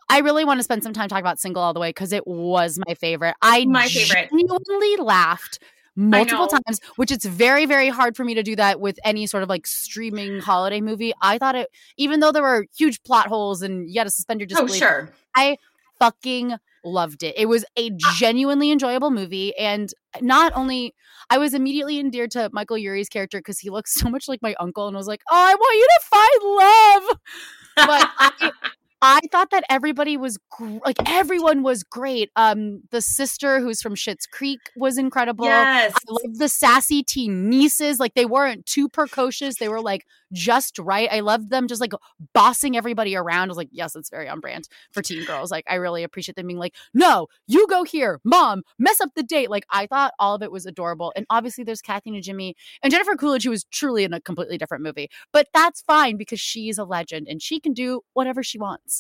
I 0.10 0.20
really 0.20 0.46
want 0.46 0.60
to 0.60 0.64
spend 0.64 0.84
some 0.84 0.94
time 0.94 1.10
talking 1.10 1.24
about 1.24 1.40
Single 1.40 1.62
All 1.62 1.74
the 1.74 1.80
Way 1.82 1.90
because 1.90 2.14
it 2.14 2.26
was 2.26 2.80
my 2.88 2.94
favorite. 2.94 3.36
I 3.42 3.66
My 3.66 3.88
favorite. 3.88 4.30
genuinely 4.30 4.96
laughed 4.98 5.60
multiple 5.96 6.48
times, 6.48 6.80
which 6.96 7.12
it's 7.12 7.26
very, 7.26 7.66
very 7.66 7.90
hard 7.90 8.16
for 8.16 8.24
me 8.24 8.34
to 8.34 8.44
do 8.44 8.56
that 8.56 8.80
with 8.80 9.00
any 9.04 9.28
sort 9.28 9.44
of 9.44 9.50
like 9.50 9.68
streaming 9.68 10.40
holiday 10.40 10.82
movie. 10.82 11.14
I 11.22 11.38
thought 11.38 11.56
it, 11.56 11.70
even 11.98 12.20
though 12.20 12.32
there 12.32 12.44
were 12.44 12.66
huge 12.76 13.04
plot 13.04 13.28
holes 13.28 13.62
and 13.62 13.90
you 13.90 14.00
had 14.00 14.06
to 14.06 14.12
suspend 14.12 14.40
your 14.40 14.48
oh, 14.48 14.66
disbelief. 14.66 14.76
Oh, 14.76 14.86
sure. 14.86 15.10
I 15.36 15.58
fucking 16.00 16.56
loved 16.84 17.24
it. 17.24 17.36
It 17.38 17.46
was 17.46 17.64
a 17.78 17.92
ah. 17.92 18.16
genuinely 18.18 18.72
enjoyable 18.72 19.12
movie. 19.12 19.56
And 19.58 19.94
not 20.22 20.54
only, 20.56 20.94
I 21.30 21.38
was 21.38 21.54
immediately 21.54 22.00
endeared 22.00 22.32
to 22.32 22.50
Michael 22.52 22.78
Urie's 22.78 23.10
character 23.10 23.40
because 23.40 23.60
he 23.60 23.70
looks 23.70 23.94
so 24.00 24.10
much 24.10 24.28
like 24.28 24.42
my 24.42 24.56
uncle 24.60 24.88
and 24.88 24.96
I 24.96 25.00
was 25.00 25.08
like, 25.08 25.22
oh, 25.32 25.36
I 25.36 25.56
want 25.56 25.78
you 25.78 25.88
to 25.88 26.06
find 26.10 27.08
love. 27.08 27.20
But 27.76 28.10
I, 28.20 28.52
I 29.06 29.20
thought 29.34 29.52
that 29.52 29.66
everybody 29.70 30.16
was 30.16 30.38
gr- 30.50 30.78
like 30.86 30.96
everyone 31.06 31.62
was 31.62 31.84
great. 31.84 32.32
Um, 32.38 32.84
the 32.92 33.02
sister 33.02 33.60
who's 33.60 33.82
from 33.82 33.96
Schitt's 33.96 34.26
Creek 34.26 34.62
was 34.78 34.98
incredible. 34.98 35.44
Yes. 35.44 35.92
I 35.94 36.00
love 36.10 36.38
the 36.38 36.48
sassy 36.48 37.04
teen 37.04 37.50
nieces. 37.50 38.00
Like 38.00 38.14
they 38.14 38.26
weren't 38.26 38.66
too 38.66 38.88
precocious. 38.88 39.58
They 39.58 39.68
were 39.68 39.82
like 39.82 40.06
just 40.32 40.80
right. 40.80 41.10
I 41.12 41.20
loved 41.20 41.50
them 41.50 41.68
just 41.68 41.82
like 41.82 41.92
bossing 42.34 42.78
everybody 42.78 43.14
around. 43.14 43.50
I 43.50 43.52
was 43.52 43.58
like, 43.58 43.68
yes, 43.74 43.94
it's 43.94 44.10
very 44.10 44.30
on 44.30 44.40
brand 44.40 44.70
for 44.94 45.02
teen 45.02 45.26
girls. 45.26 45.52
Like 45.52 45.66
I 45.68 45.76
really 45.76 46.04
appreciate 46.04 46.38
them 46.38 46.48
being 46.48 46.58
like, 46.58 46.74
no, 46.94 47.28
you 47.46 47.68
go 47.68 47.84
here, 47.84 48.22
mom, 48.24 48.64
mess 48.80 49.02
up 49.02 49.10
the 49.16 49.24
date. 49.24 49.50
Like 49.50 49.66
I 49.70 49.86
thought 49.86 50.14
all 50.18 50.34
of 50.34 50.42
it 50.42 50.52
was 50.52 50.66
adorable. 50.66 51.12
And 51.18 51.26
obviously 51.30 51.66
there's 51.66 51.82
Kathy 51.82 52.10
Najimy 52.10 52.54
and 52.82 52.90
Jennifer 52.90 53.18
Coolidge, 53.18 53.44
who 53.44 53.50
was 53.50 53.66
truly 53.66 54.06
in 54.06 54.14
a 54.14 54.22
completely 54.22 54.58
different 54.58 54.82
movie. 54.82 55.10
But 55.34 55.50
that's 55.54 55.82
fine 55.82 56.16
because 56.16 56.40
she's 56.40 56.78
a 56.78 56.86
legend 56.86 57.28
and 57.28 57.42
she 57.42 57.60
can 57.60 57.74
do 57.74 58.00
whatever 58.14 58.44
she 58.44 58.58
wants. 58.58 58.93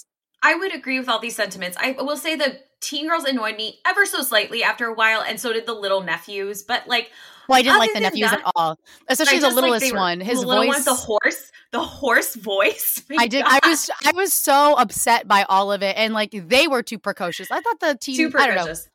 I 0.43 0.55
would 0.55 0.75
agree 0.75 0.99
with 0.99 1.07
all 1.09 1.19
these 1.19 1.35
sentiments. 1.35 1.77
I 1.79 1.91
will 1.93 2.17
say 2.17 2.35
the 2.35 2.59
teen 2.81 3.07
girls 3.07 3.23
annoyed 3.23 3.55
me 3.55 3.79
ever 3.87 4.05
so 4.05 4.21
slightly 4.21 4.61
after 4.63 4.85
a 4.85 4.93
while, 4.93 5.21
and 5.21 5.39
so 5.39 5.53
did 5.53 5.65
the 5.65 5.73
little 5.73 6.01
nephews. 6.01 6.61
But 6.63 6.85
like, 6.87 7.11
well, 7.47 7.57
I 7.57 7.61
didn't 7.61 7.79
like 7.79 7.93
the 7.93 8.01
nephews 8.01 8.29
that, 8.29 8.41
at 8.41 8.51
all, 8.55 8.77
especially 9.07 9.39
the 9.39 9.47
like, 9.47 9.55
littlest 9.55 9.91
were- 9.93 9.97
one. 9.97 10.19
His 10.19 10.43
voice, 10.43 10.67
one, 10.67 10.83
the 10.83 10.93
horse, 10.93 11.51
the 11.71 11.79
horse 11.81 12.35
voice. 12.35 13.01
My 13.09 13.23
I 13.23 13.27
did. 13.27 13.45
I 13.47 13.59
was. 13.65 13.89
I 14.05 14.11
was 14.13 14.33
so 14.33 14.75
upset 14.75 15.27
by 15.27 15.43
all 15.47 15.71
of 15.71 15.81
it, 15.81 15.95
and 15.97 16.13
like 16.13 16.31
they 16.33 16.67
were 16.67 16.83
too 16.83 16.99
precocious. 16.99 17.49
I 17.49 17.61
thought 17.61 17.79
the 17.79 17.97
teen. 17.99 18.17
too 18.17 18.37
I 18.37 18.47
don't 18.47 18.55
know, 18.55 18.63
precocious. 18.63 18.89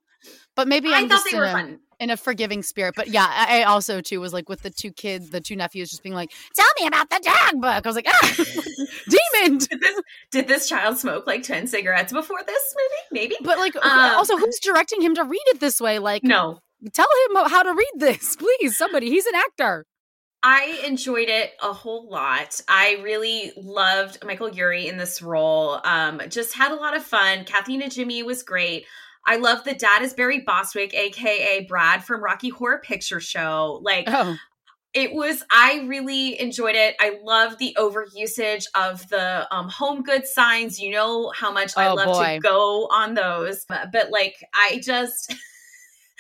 but 0.55 0.69
maybe 0.69 0.93
I 0.93 0.99
I'm 0.99 1.09
thought 1.09 1.17
just 1.25 1.31
they 1.33 1.39
were 1.39 1.45
a, 1.47 1.53
fun. 1.53 1.81
In 2.01 2.11
a 2.11 2.17
forgiving 2.17 2.63
spirit. 2.63 2.95
But 2.97 3.09
yeah, 3.09 3.27
I, 3.29 3.65
also 3.65 4.01
too 4.01 4.21
was 4.21 4.33
like 4.33 4.49
with 4.49 4.63
the 4.63 4.71
two 4.71 4.93
kids, 4.93 5.31
the 5.31 5.41
two 5.41 5.57
nephews, 5.57 5.91
just 5.91 6.03
being 6.05 6.15
like, 6.15 6.31
"Tell 6.55 6.69
me 6.81 6.87
about 6.87 7.11
the 7.11 7.21
dog 7.23 7.61
book." 7.61 7.85
I 7.85 7.89
was 7.89 7.97
like, 7.97 8.07
"Ah, 8.09 8.35
demon." 9.43 9.59
Did 9.69 9.81
this, 9.81 10.01
did 10.31 10.49
this 10.49 10.69
child 10.69 10.99
smoke 10.99 11.27
like 11.27 11.43
ten 11.43 11.67
cigarettes 11.67 12.13
before 12.13 12.39
this 12.47 12.75
movie? 12.77 13.21
Maybe. 13.23 13.37
But 13.43 13.59
like, 13.59 13.75
Um, 13.77 14.17
also, 14.17 14.37
who's 14.37 14.59
directing 14.61 15.03
him 15.03 15.15
to 15.17 15.25
read 15.25 15.43
it 15.47 15.59
this 15.61 15.81
way? 15.81 15.99
Like, 15.99 16.23
no, 16.23 16.61
tell 16.93 17.07
him 17.31 17.37
how 17.49 17.63
to 17.65 17.73
read 17.75 17.93
this, 17.97 18.37
please. 18.39 18.77
Somebody, 18.77 19.11
he's 19.11 19.27
an 19.27 19.35
actor. 19.35 19.85
I 20.43 20.83
enjoyed 20.87 21.29
it 21.29 21.51
a 21.61 21.73
whole 21.73 22.09
lot. 22.09 22.61
I 22.69 23.01
really 23.03 23.53
loved 23.57 24.25
Michael 24.25 24.49
Urie 24.51 24.87
in 24.87 24.97
this 24.97 25.21
role. 25.21 25.81
Um, 25.83 26.23
just 26.29 26.55
had 26.55 26.71
a 26.71 26.77
lot 26.77 26.97
of 26.97 27.03
fun. 27.03 27.45
Kathy 27.45 27.77
Najimy 27.77 28.25
was 28.25 28.45
great. 28.45 28.87
I 29.27 29.37
love 29.37 29.65
the 29.65 29.75
dad 29.75 30.03
is 30.03 30.13
Barry 30.15 30.41
Bostwick, 30.41 30.95
aka 30.95 31.65
Brad 31.69 32.05
from 32.05 32.23
Rocky 32.23 32.49
Horror 32.49 32.79
Picture 32.79 33.21
Show. 33.21 33.81
Like 33.83 34.05
Oh, 34.09 34.37
it 34.95 35.13
was 35.13 35.45
i 35.53 35.85
really 35.87 36.41
enjoyed 36.41 36.75
it 36.75 36.97
i 36.99 37.19
love 37.23 37.59
the 37.59 37.77
overusage 37.79 38.65
of 38.75 39.07
the 39.11 39.47
um, 39.55 39.69
home 39.69 40.03
goods 40.03 40.33
signs 40.33 40.81
you 40.81 40.91
know 40.91 41.31
how 41.37 41.53
much 41.53 41.77
i 41.77 41.89
Oh, 41.89 41.95
love 41.95 42.07
boy. 42.07 42.37
to 42.37 42.41
go 42.41 42.87
on 42.91 43.13
those 43.13 43.67
but 43.69 44.11
like 44.11 44.37
i 44.55 44.81
just 44.83 45.35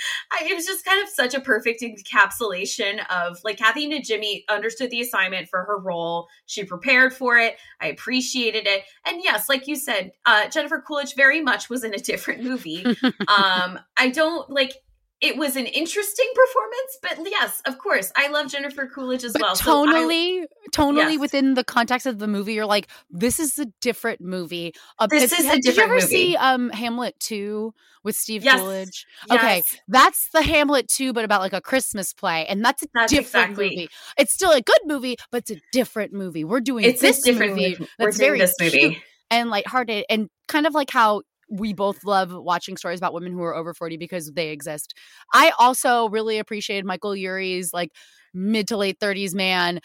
I, 0.32 0.46
it 0.48 0.54
was 0.54 0.66
just 0.66 0.84
kind 0.84 1.02
of 1.02 1.08
such 1.08 1.34
a 1.34 1.40
perfect 1.40 1.82
encapsulation 1.82 3.04
of 3.10 3.38
like 3.44 3.58
Kathy 3.58 3.88
Najimy 3.88 4.44
understood 4.48 4.90
the 4.90 5.00
assignment 5.00 5.48
for 5.48 5.64
her 5.64 5.78
role. 5.78 6.28
She 6.46 6.64
prepared 6.64 7.12
for 7.12 7.38
it. 7.38 7.56
I 7.80 7.88
appreciated 7.88 8.66
it. 8.66 8.84
And 9.06 9.22
yes, 9.22 9.48
like 9.48 9.66
you 9.66 9.76
said, 9.76 10.12
uh, 10.26 10.48
Jennifer 10.48 10.82
Coolidge 10.86 11.14
very 11.14 11.40
much 11.40 11.68
was 11.68 11.84
in 11.84 11.94
a 11.94 11.98
different 11.98 12.42
movie. 12.42 12.84
um, 13.04 13.78
I 13.96 14.10
don't 14.12 14.48
like 14.50 14.74
it 15.20 15.36
was 15.36 15.56
an 15.56 15.66
interesting 15.66 16.26
performance, 16.34 16.98
but 17.02 17.30
yes, 17.30 17.60
of 17.66 17.78
course, 17.78 18.12
I 18.16 18.28
love 18.28 18.50
Jennifer 18.50 18.86
Coolidge 18.86 19.24
as 19.24 19.32
but 19.32 19.42
well. 19.42 19.56
So 19.56 19.82
I- 19.84 19.86
tonally, 19.92 20.44
tonally 20.72 21.12
Yes. 21.12 21.18
within 21.20 21.54
the 21.54 21.64
context 21.64 22.06
of 22.06 22.18
the 22.20 22.28
movie, 22.28 22.52
you're 22.54 22.66
like, 22.66 22.86
this 23.10 23.40
is 23.40 23.58
a 23.58 23.66
different 23.80 24.20
movie. 24.20 24.74
Uh, 24.98 25.08
This 25.08 25.32
is 25.32 25.46
a 25.46 25.58
different 25.58 25.58
movie. 25.58 25.60
did 25.62 25.76
you 25.76 25.82
ever 25.82 25.94
movie. 25.94 26.06
see 26.06 26.36
um 26.36 26.70
Hamlet 26.70 27.18
2 27.18 27.74
with 28.04 28.14
Steve 28.16 28.44
Yes. 28.44 28.60
Coolidge? 28.60 29.06
Okay, 29.30 29.62
that's 29.88 30.28
the 30.32 30.42
Hamlet 30.42 30.86
2, 30.88 31.12
but 31.12 31.24
about 31.24 31.40
like 31.40 31.52
a 31.52 31.60
Christmas 31.60 32.12
play, 32.12 32.46
and 32.46 32.64
that's 32.64 32.84
a 32.84 32.86
That's 32.94 33.12
different 33.12 33.50
exactly- 33.52 33.70
movie. 33.76 33.90
It's 34.18 34.32
still 34.32 34.52
a 34.52 34.60
good 34.62 34.80
movie, 34.86 35.16
but 35.32 35.38
it's 35.38 35.50
a 35.50 35.60
different 35.72 36.12
movie. 36.12 36.44
We're 36.44 36.60
doing 36.60 36.84
It's 36.84 37.00
this 37.00 37.22
different 37.22 37.52
movie 37.56 37.70
movie. 37.70 37.88
We're 37.98 38.06
that's 38.06 38.18
doing 38.18 38.28
very 38.28 38.38
this 38.38 38.54
movie. 38.60 38.78
cute 38.78 38.96
and 39.30 39.50
lighthearted, 39.50 40.04
and 40.08 40.30
kind 40.46 40.66
of 40.66 40.74
like 40.74 40.90
how 40.90 41.22
we 41.50 41.72
both 41.72 42.04
love 42.04 42.32
watching 42.32 42.76
stories 42.76 42.98
about 42.98 43.14
women 43.14 43.32
who 43.32 43.42
are 43.42 43.54
over 43.54 43.74
40 43.74 43.96
because 43.96 44.30
they 44.32 44.50
exist. 44.50 44.94
I 45.32 45.52
also 45.58 46.08
really 46.08 46.38
appreciated 46.38 46.84
Michael 46.84 47.16
Urie's 47.16 47.72
like 47.72 47.90
mid 48.34 48.68
to 48.68 48.76
late 48.76 48.98
30s 49.00 49.34
man 49.34 49.80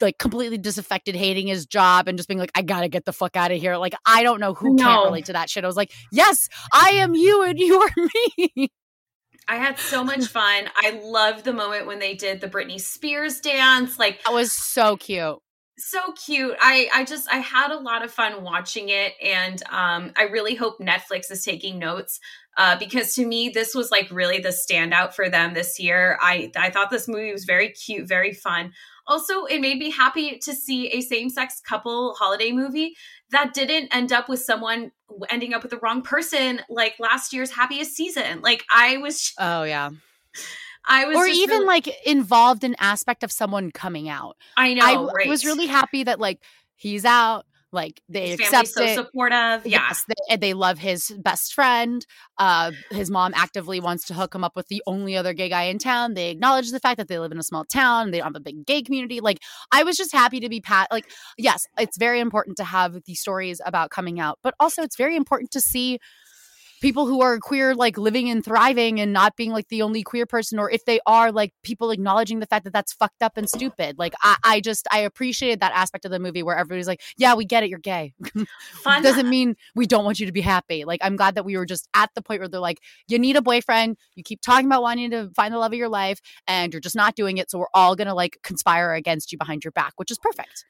like 0.00 0.18
completely 0.18 0.58
disaffected 0.58 1.14
hating 1.14 1.46
his 1.46 1.66
job 1.66 2.08
and 2.08 2.18
just 2.18 2.28
being 2.28 2.38
like 2.38 2.52
I 2.54 2.62
got 2.62 2.80
to 2.82 2.88
get 2.88 3.04
the 3.04 3.12
fuck 3.12 3.36
out 3.36 3.52
of 3.52 3.60
here. 3.60 3.76
Like 3.76 3.94
I 4.04 4.22
don't 4.22 4.40
know 4.40 4.54
who 4.54 4.76
can't 4.76 5.04
relate 5.04 5.26
to 5.26 5.32
that 5.34 5.48
shit. 5.48 5.64
I 5.64 5.66
was 5.66 5.76
like, 5.76 5.92
"Yes, 6.10 6.48
I 6.72 6.90
am 6.94 7.14
you 7.14 7.42
and 7.42 7.58
you 7.58 7.80
are 7.80 8.08
me." 8.36 8.70
I 9.48 9.56
had 9.56 9.78
so 9.78 10.04
much 10.04 10.26
fun. 10.26 10.68
I 10.76 11.00
loved 11.02 11.44
the 11.44 11.52
moment 11.52 11.86
when 11.86 11.98
they 11.98 12.14
did 12.14 12.40
the 12.40 12.48
Britney 12.48 12.80
Spears 12.80 13.40
dance. 13.40 13.98
Like 13.98 14.22
That 14.24 14.34
was 14.34 14.52
so 14.52 14.96
cute. 14.96 15.38
So 15.78 16.12
cute. 16.12 16.54
I 16.60 16.88
I 16.92 17.04
just 17.04 17.28
I 17.30 17.38
had 17.38 17.70
a 17.70 17.78
lot 17.78 18.04
of 18.04 18.10
fun 18.10 18.42
watching 18.42 18.88
it 18.88 19.14
and 19.22 19.62
um 19.70 20.12
I 20.16 20.24
really 20.24 20.54
hope 20.54 20.78
Netflix 20.78 21.30
is 21.30 21.44
taking 21.44 21.78
notes 21.78 22.20
uh 22.56 22.76
because 22.78 23.14
to 23.14 23.26
me 23.26 23.48
this 23.48 23.74
was 23.74 23.90
like 23.90 24.10
really 24.10 24.38
the 24.38 24.50
standout 24.50 25.14
for 25.14 25.28
them 25.28 25.54
this 25.54 25.80
year. 25.80 26.18
I 26.20 26.50
I 26.56 26.70
thought 26.70 26.90
this 26.90 27.08
movie 27.08 27.32
was 27.32 27.44
very 27.44 27.70
cute, 27.70 28.06
very 28.06 28.32
fun. 28.32 28.72
Also, 29.04 29.46
it 29.46 29.60
made 29.60 29.78
me 29.78 29.90
happy 29.90 30.38
to 30.38 30.54
see 30.54 30.86
a 30.90 31.00
same-sex 31.00 31.60
couple 31.68 32.14
holiday 32.14 32.52
movie 32.52 32.94
that 33.30 33.52
didn't 33.52 33.92
end 33.92 34.12
up 34.12 34.28
with 34.28 34.40
someone 34.40 34.92
ending 35.28 35.54
up 35.54 35.62
with 35.62 35.72
the 35.72 35.78
wrong 35.78 36.02
person 36.02 36.60
like 36.68 36.94
last 37.00 37.32
year's 37.32 37.50
happiest 37.50 37.96
season. 37.96 38.42
Like 38.42 38.64
I 38.70 38.98
was 38.98 39.32
Oh 39.38 39.64
yeah. 39.64 39.90
I 40.86 41.04
was 41.06 41.16
Or 41.16 41.26
even 41.26 41.50
really- 41.60 41.66
like 41.66 42.06
involved 42.06 42.64
in 42.64 42.74
aspect 42.78 43.22
of 43.22 43.30
someone 43.32 43.70
coming 43.70 44.08
out. 44.08 44.36
I 44.56 44.74
know, 44.74 44.84
I 44.84 44.92
w- 44.94 45.10
right. 45.12 45.28
was 45.28 45.44
really 45.44 45.66
happy 45.66 46.04
that 46.04 46.18
like 46.20 46.42
he's 46.76 47.04
out, 47.04 47.46
like 47.74 48.02
they 48.08 48.30
His 48.30 48.40
accept 48.40 48.68
so 48.68 48.82
it. 48.84 48.94
supportive. 48.96 49.64
Yeah. 49.64 49.86
Yes, 49.88 50.04
they, 50.06 50.14
and 50.28 50.40
they 50.42 50.52
love 50.52 50.78
his 50.78 51.10
best 51.22 51.54
friend. 51.54 52.04
Uh, 52.36 52.72
his 52.90 53.10
mom 53.10 53.32
actively 53.34 53.80
wants 53.80 54.04
to 54.08 54.14
hook 54.14 54.34
him 54.34 54.44
up 54.44 54.54
with 54.56 54.68
the 54.68 54.82
only 54.86 55.16
other 55.16 55.32
gay 55.32 55.48
guy 55.48 55.62
in 55.62 55.78
town. 55.78 56.12
They 56.12 56.28
acknowledge 56.30 56.70
the 56.70 56.80
fact 56.80 56.98
that 56.98 57.08
they 57.08 57.18
live 57.18 57.32
in 57.32 57.38
a 57.38 57.42
small 57.42 57.64
town. 57.64 58.10
They 58.10 58.18
don't 58.18 58.26
have 58.26 58.36
a 58.36 58.40
big 58.40 58.66
gay 58.66 58.82
community. 58.82 59.20
Like, 59.20 59.38
I 59.72 59.84
was 59.84 59.96
just 59.96 60.12
happy 60.12 60.38
to 60.40 60.50
be 60.50 60.60
pat. 60.60 60.88
Like, 60.90 61.10
yes, 61.38 61.64
it's 61.78 61.96
very 61.96 62.20
important 62.20 62.58
to 62.58 62.64
have 62.64 62.98
the 63.06 63.14
stories 63.14 63.58
about 63.64 63.88
coming 63.90 64.20
out, 64.20 64.38
but 64.42 64.54
also 64.60 64.82
it's 64.82 64.96
very 64.96 65.16
important 65.16 65.50
to 65.52 65.60
see 65.62 65.98
people 66.82 67.06
who 67.06 67.22
are 67.22 67.38
queer 67.38 67.74
like 67.74 67.96
living 67.96 68.28
and 68.28 68.44
thriving 68.44 69.00
and 69.00 69.12
not 69.12 69.36
being 69.36 69.52
like 69.52 69.68
the 69.68 69.80
only 69.82 70.02
queer 70.02 70.26
person 70.26 70.58
or 70.58 70.68
if 70.68 70.84
they 70.84 70.98
are 71.06 71.30
like 71.30 71.54
people 71.62 71.92
acknowledging 71.92 72.40
the 72.40 72.46
fact 72.46 72.64
that 72.64 72.72
that's 72.72 72.92
fucked 72.92 73.22
up 73.22 73.36
and 73.36 73.48
stupid. 73.48 73.98
Like 73.98 74.12
i, 74.20 74.36
I 74.44 74.60
just 74.60 74.86
i 74.90 74.98
appreciated 74.98 75.60
that 75.60 75.72
aspect 75.72 76.04
of 76.04 76.10
the 76.10 76.18
movie 76.18 76.42
where 76.42 76.56
everybody's 76.56 76.88
like 76.88 77.00
yeah 77.16 77.34
we 77.34 77.44
get 77.44 77.62
it 77.62 77.70
you're 77.70 77.78
gay. 77.78 78.12
Doesn't 78.84 79.28
mean 79.28 79.56
we 79.74 79.86
don't 79.86 80.04
want 80.04 80.18
you 80.18 80.26
to 80.26 80.32
be 80.32 80.40
happy. 80.40 80.84
Like 80.84 81.00
i'm 81.02 81.16
glad 81.16 81.36
that 81.36 81.44
we 81.44 81.56
were 81.56 81.66
just 81.66 81.88
at 81.94 82.10
the 82.14 82.20
point 82.20 82.40
where 82.40 82.48
they're 82.48 82.60
like 82.60 82.80
you 83.08 83.18
need 83.18 83.36
a 83.36 83.42
boyfriend. 83.42 83.96
You 84.16 84.24
keep 84.24 84.42
talking 84.42 84.66
about 84.66 84.82
wanting 84.82 85.12
to 85.12 85.30
find 85.36 85.54
the 85.54 85.58
love 85.58 85.72
of 85.72 85.78
your 85.78 85.88
life 85.88 86.20
and 86.48 86.74
you're 86.74 86.80
just 86.80 86.96
not 86.96 87.14
doing 87.14 87.38
it 87.38 87.50
so 87.50 87.58
we're 87.58 87.66
all 87.72 87.94
gonna 87.94 88.14
like 88.14 88.38
conspire 88.42 88.92
against 88.92 89.30
you 89.30 89.38
behind 89.38 89.64
your 89.64 89.72
back 89.72 89.92
which 89.96 90.10
is 90.10 90.18
perfect 90.18 90.64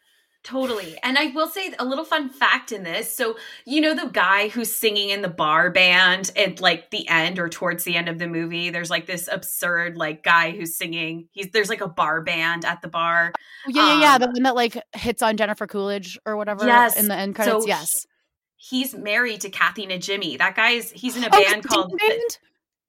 Totally. 0.44 0.96
And 1.04 1.16
I 1.18 1.26
will 1.26 1.46
say 1.48 1.72
a 1.78 1.84
little 1.84 2.04
fun 2.04 2.28
fact 2.28 2.72
in 2.72 2.82
this. 2.82 3.12
So, 3.14 3.36
you 3.64 3.80
know, 3.80 3.94
the 3.94 4.10
guy 4.10 4.48
who's 4.48 4.72
singing 4.74 5.10
in 5.10 5.22
the 5.22 5.28
bar 5.28 5.70
band 5.70 6.32
at 6.34 6.60
like 6.60 6.90
the 6.90 7.08
end 7.08 7.38
or 7.38 7.48
towards 7.48 7.84
the 7.84 7.94
end 7.96 8.08
of 8.08 8.18
the 8.18 8.26
movie, 8.26 8.70
there's 8.70 8.90
like 8.90 9.06
this 9.06 9.28
absurd 9.30 9.96
like 9.96 10.24
guy 10.24 10.50
who's 10.50 10.76
singing. 10.76 11.28
He's 11.30 11.50
there's 11.52 11.68
like 11.68 11.80
a 11.80 11.86
bar 11.88 12.22
band 12.22 12.64
at 12.64 12.82
the 12.82 12.88
bar. 12.88 13.32
yeah 13.68 13.94
yeah 13.94 14.00
yeah 14.00 14.14
Um, 14.16 14.20
the 14.20 14.26
one 14.28 14.42
that 14.42 14.56
like 14.56 14.76
hits 14.94 15.22
on 15.22 15.36
jennifer 15.36 15.68
coolidge 15.68 16.18
or 16.26 16.36
whatever 16.36 16.66
Yes. 16.66 16.96
in 16.98 17.06
the 17.06 17.14
end 17.14 17.36
credits 17.36 17.64
he- 17.64 17.68
yes 17.68 18.06
He's 18.56 18.94
married 18.94 19.40
to 19.40 19.50
Kathy 19.50 19.88
Najimy. 19.88 20.38
That 20.38 20.54
guy's 20.54 20.92
he's 20.92 21.16
in 21.16 21.24
a 21.24 21.28
Oh, 21.32 21.42
band 21.50 21.64
called 21.64 21.92
Band? 21.98 22.38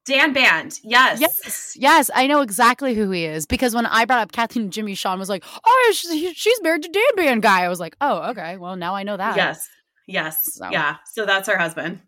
Dan 0.05 0.33
Band. 0.33 0.79
Yes. 0.83 1.21
Yes, 1.21 1.73
yes, 1.77 2.11
I 2.13 2.27
know 2.27 2.41
exactly 2.41 2.93
who 2.93 3.09
he 3.11 3.25
is 3.25 3.45
because 3.45 3.73
when 3.73 3.85
I 3.85 4.05
brought 4.05 4.19
up 4.19 4.31
Kathy 4.31 4.59
Najimy, 4.59 4.97
Sean 4.97 5.19
was 5.19 5.29
like, 5.29 5.43
"Oh, 5.65 5.93
she's, 5.95 6.35
she's 6.35 6.61
married 6.61 6.83
to 6.83 6.89
Dan 6.89 7.15
Band 7.15 7.41
guy." 7.41 7.63
I 7.63 7.69
was 7.69 7.79
like, 7.79 7.95
"Oh, 8.01 8.29
okay. 8.31 8.57
Well, 8.57 8.75
now 8.75 8.95
I 8.95 9.03
know 9.03 9.17
that." 9.17 9.37
Yes. 9.37 9.69
Yes. 10.07 10.53
So. 10.53 10.69
Yeah. 10.69 10.97
So 11.13 11.25
that's 11.25 11.47
her 11.47 11.57
husband. 11.57 12.01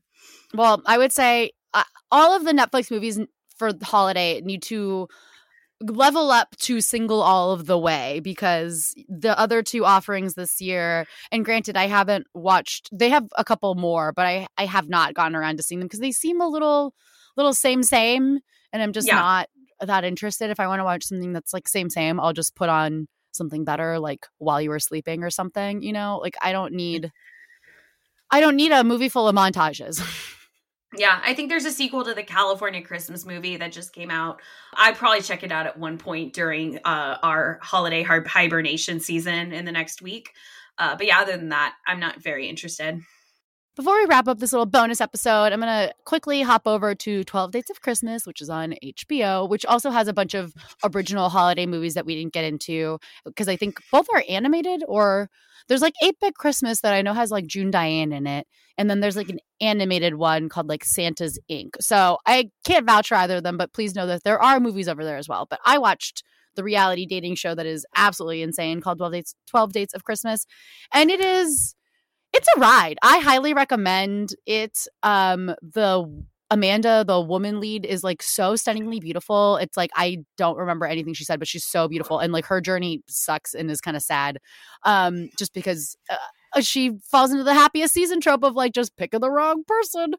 Well, 0.54 0.82
I 0.86 0.98
would 0.98 1.14
say 1.14 1.52
uh, 1.74 1.84
all 2.12 2.36
of 2.36 2.44
the 2.44 2.52
Netflix 2.52 2.92
movies 2.92 3.20
for 3.58 3.72
the 3.72 3.86
holiday 3.86 4.42
need 4.42 4.62
to 4.64 5.08
level 5.82 6.32
up 6.32 6.56
to 6.58 6.80
single 6.80 7.22
all 7.22 7.52
of 7.52 7.66
the 7.66 7.78
way 7.78 8.22
because 8.22 8.94
the 9.10 9.38
other 9.38 9.62
two 9.62 9.84
offerings 9.84 10.34
this 10.34 10.62
year 10.62 11.06
and 11.32 11.44
granted 11.44 11.76
I 11.76 11.88
haven't 11.88 12.28
watched 12.34 12.90
they 12.94 13.10
have 13.10 13.28
a 13.38 13.44
couple 13.44 13.76
more 13.76 14.14
but 14.14 14.26
I 14.26 14.48
I 14.58 14.66
have 14.68 14.88
not 14.88 15.14
gotten 15.14 15.36
around 15.36 15.58
to 15.58 15.64
seeing 15.64 15.80
them 15.80 15.88
because 15.88 16.00
they 16.00 16.14
seem 16.14 16.40
a 16.40 16.48
little 16.48 16.94
little 17.38 17.54
same 17.54 17.84
same 17.84 18.40
and 18.74 18.82
I'm 18.82 18.94
just 18.94 19.08
Yeah. 19.08 19.16
not 19.16 19.50
that 19.82 20.04
interested 20.04 20.50
if 20.50 20.60
I 20.60 20.68
want 20.68 20.80
to 20.80 20.84
watch 20.86 21.04
something 21.04 21.34
that's 21.34 21.54
like 21.54 21.68
same 21.68 21.90
same 21.90 22.20
I'll 22.20 22.34
just 22.34 22.56
put 22.56 22.70
on 22.70 23.08
something 23.32 23.66
better 23.66 24.00
like 24.00 24.26
while 24.38 24.62
you 24.62 24.70
were 24.70 24.80
sleeping 24.80 25.24
or 25.24 25.30
something 25.30 25.82
you 25.82 25.92
know 25.92 26.20
like 26.22 26.36
I 26.42 26.52
don't 26.54 26.74
need 26.74 27.12
I 28.32 28.40
don't 28.40 28.56
need 28.56 28.72
a 28.72 28.84
movie 28.84 29.10
full 29.10 29.28
of 29.28 29.36
montages. 29.36 30.02
Yeah, 30.98 31.20
I 31.26 31.34
think 31.34 31.50
there's 31.50 31.66
a 31.66 31.72
sequel 31.72 32.06
to 32.06 32.14
the 32.14 32.24
California 32.24 32.82
Christmas 32.82 33.26
movie 33.26 33.58
that 33.58 33.74
just 33.74 33.92
came 33.92 34.10
out. 34.10 34.42
I'd 34.76 34.96
probably 34.96 35.22
check 35.22 35.44
it 35.44 35.52
out 35.52 35.66
at 35.66 35.78
one 35.78 35.98
point 35.98 36.32
during 36.32 36.78
uh, 36.86 37.18
our 37.22 37.60
holiday 37.62 38.02
hibernation 38.02 39.02
season 39.02 39.52
in 39.52 39.66
the 39.66 39.74
next 39.74 40.02
week. 40.02 40.32
Uh, 40.78 40.96
but 40.96 41.06
yeah, 41.06 41.20
other 41.20 41.36
than 41.36 41.50
that, 41.50 41.76
I'm 41.86 42.00
not 42.00 42.22
very 42.22 42.48
interested. 42.48 43.02
Before 43.76 44.00
we 44.00 44.06
wrap 44.06 44.30
up 44.30 44.40
this 44.40 44.54
little 44.54 44.66
bonus 44.66 45.02
episode, 45.02 45.52
I'm 45.52 45.60
going 45.60 45.88
to 45.90 45.94
quickly 46.06 46.42
hop 46.42 46.66
over 46.66 46.96
to 46.96 47.26
12 47.26 47.52
Dates 47.52 47.70
of 47.70 47.82
Christmas, 47.82 48.26
which 48.26 48.40
is 48.40 48.50
on 48.50 48.74
HBO, 48.82 49.50
which 49.50 49.66
also 49.66 49.90
has 49.90 50.08
a 50.08 50.14
bunch 50.14 50.34
of 50.34 50.54
original 50.96 51.28
holiday 51.28 51.66
movies 51.66 51.96
that 51.96 52.06
we 52.06 52.16
didn't 52.16 52.32
get 52.32 52.46
into 52.46 53.00
because 53.26 53.50
I 53.50 53.58
think 53.58 53.82
both 53.92 54.08
are 54.14 54.24
animated 54.30 54.84
or 54.88 55.30
there's 55.68 55.82
like 55.82 55.96
8 56.02 56.16
Bit 56.22 56.36
Christmas 56.36 56.80
that 56.82 56.94
I 56.94 57.02
know 57.02 57.12
has 57.12 57.32
like 57.32 57.48
June 57.48 57.70
Diane 57.70 58.14
in 58.14 58.28
it. 58.28 58.48
And 58.78 58.90
then 58.90 59.02
there's 59.02 59.18
like 59.18 59.28
an 59.28 59.40
animated 59.60 60.16
one 60.16 60.48
called 60.48 60.70
like 60.70 60.86
Santa's 60.86 61.38
Inc. 61.52 61.72
So 61.82 62.18
I 62.26 62.52
can't 62.64 62.86
vouch 62.86 63.10
for 63.10 63.16
either 63.16 63.38
of 63.38 63.44
them, 63.44 63.58
but 63.58 63.74
please 63.74 63.94
know 63.94 64.08
that 64.08 64.24
there 64.24 64.42
are 64.42 64.62
movies 64.62 64.88
over 64.88 65.04
there 65.04 65.18
as 65.18 65.28
well. 65.28 65.48
But 65.50 65.60
I 65.66 65.80
watched 65.80 66.24
the 66.56 66.64
reality 66.64 67.06
dating 67.06 67.36
show 67.36 67.54
that 67.54 67.66
is 67.66 67.86
absolutely 67.94 68.42
insane 68.42 68.80
called 68.80 69.00
12 69.00 69.12
Dates, 69.12 69.36
12 69.48 69.74
Dates 69.74 69.94
of 69.94 70.06
Christmas. 70.06 70.46
And 70.94 71.12
it 71.12 71.20
is 71.20 71.76
it's 72.36 72.48
a 72.56 72.60
ride. 72.60 72.98
I 73.02 73.20
highly 73.20 73.54
recommend 73.54 74.36
it. 74.46 74.88
Um, 75.04 75.56
the 75.62 76.24
Amanda, 76.52 77.04
the 77.08 77.20
woman 77.20 77.60
lead, 77.60 77.86
is 77.86 78.04
like 78.04 78.22
so 78.22 78.56
stunningly 78.56 79.00
beautiful. 79.00 79.58
It's 79.58 79.78
like 79.78 79.90
I 79.96 80.20
don't 80.38 80.58
remember 80.58 80.86
anything 80.86 81.14
she 81.14 81.24
said, 81.24 81.40
but 81.40 81.48
she's 81.48 81.66
so 81.66 81.88
beautiful, 81.88 82.20
and 82.20 82.34
like 82.34 82.46
her 82.46 82.62
journey 82.62 83.02
sucks 83.08 83.54
and 83.54 83.72
is 83.72 83.82
kind 83.82 83.98
of 83.98 84.04
sad, 84.04 84.38
um, 84.84 85.30
just 85.38 85.54
because. 85.54 85.96
Uh, 86.10 86.18
she 86.62 86.92
falls 87.04 87.32
into 87.32 87.44
the 87.44 87.54
happiest 87.54 87.94
season 87.94 88.22
trope 88.22 88.44
of 88.44 88.56
like 88.56 88.74
just 88.74 88.96
picking 88.96 89.20
the 89.20 89.30
wrong 89.30 89.64
person. 89.66 90.16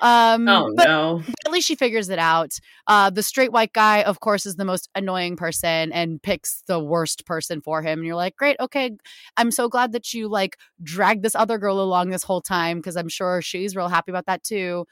Um, 0.00 0.48
oh 0.48 0.72
but, 0.76 0.86
no! 0.86 1.22
But 1.26 1.46
at 1.46 1.52
least 1.52 1.66
she 1.66 1.74
figures 1.74 2.08
it 2.08 2.18
out. 2.18 2.52
Uh, 2.86 3.10
the 3.10 3.22
straight 3.22 3.52
white 3.52 3.72
guy, 3.72 4.02
of 4.02 4.20
course, 4.20 4.46
is 4.46 4.56
the 4.56 4.64
most 4.64 4.88
annoying 4.94 5.36
person 5.36 5.92
and 5.92 6.22
picks 6.22 6.62
the 6.66 6.78
worst 6.78 7.26
person 7.26 7.60
for 7.60 7.82
him. 7.82 8.00
And 8.00 8.06
you're 8.06 8.16
like, 8.16 8.36
great, 8.36 8.56
okay. 8.60 8.92
I'm 9.36 9.50
so 9.50 9.68
glad 9.68 9.92
that 9.92 10.12
you 10.14 10.28
like 10.28 10.56
dragged 10.82 11.22
this 11.22 11.34
other 11.34 11.58
girl 11.58 11.80
along 11.80 12.10
this 12.10 12.22
whole 12.22 12.42
time 12.42 12.78
because 12.78 12.96
I'm 12.96 13.08
sure 13.08 13.42
she's 13.42 13.74
real 13.76 13.88
happy 13.88 14.12
about 14.12 14.26
that 14.26 14.42
too. 14.42 14.86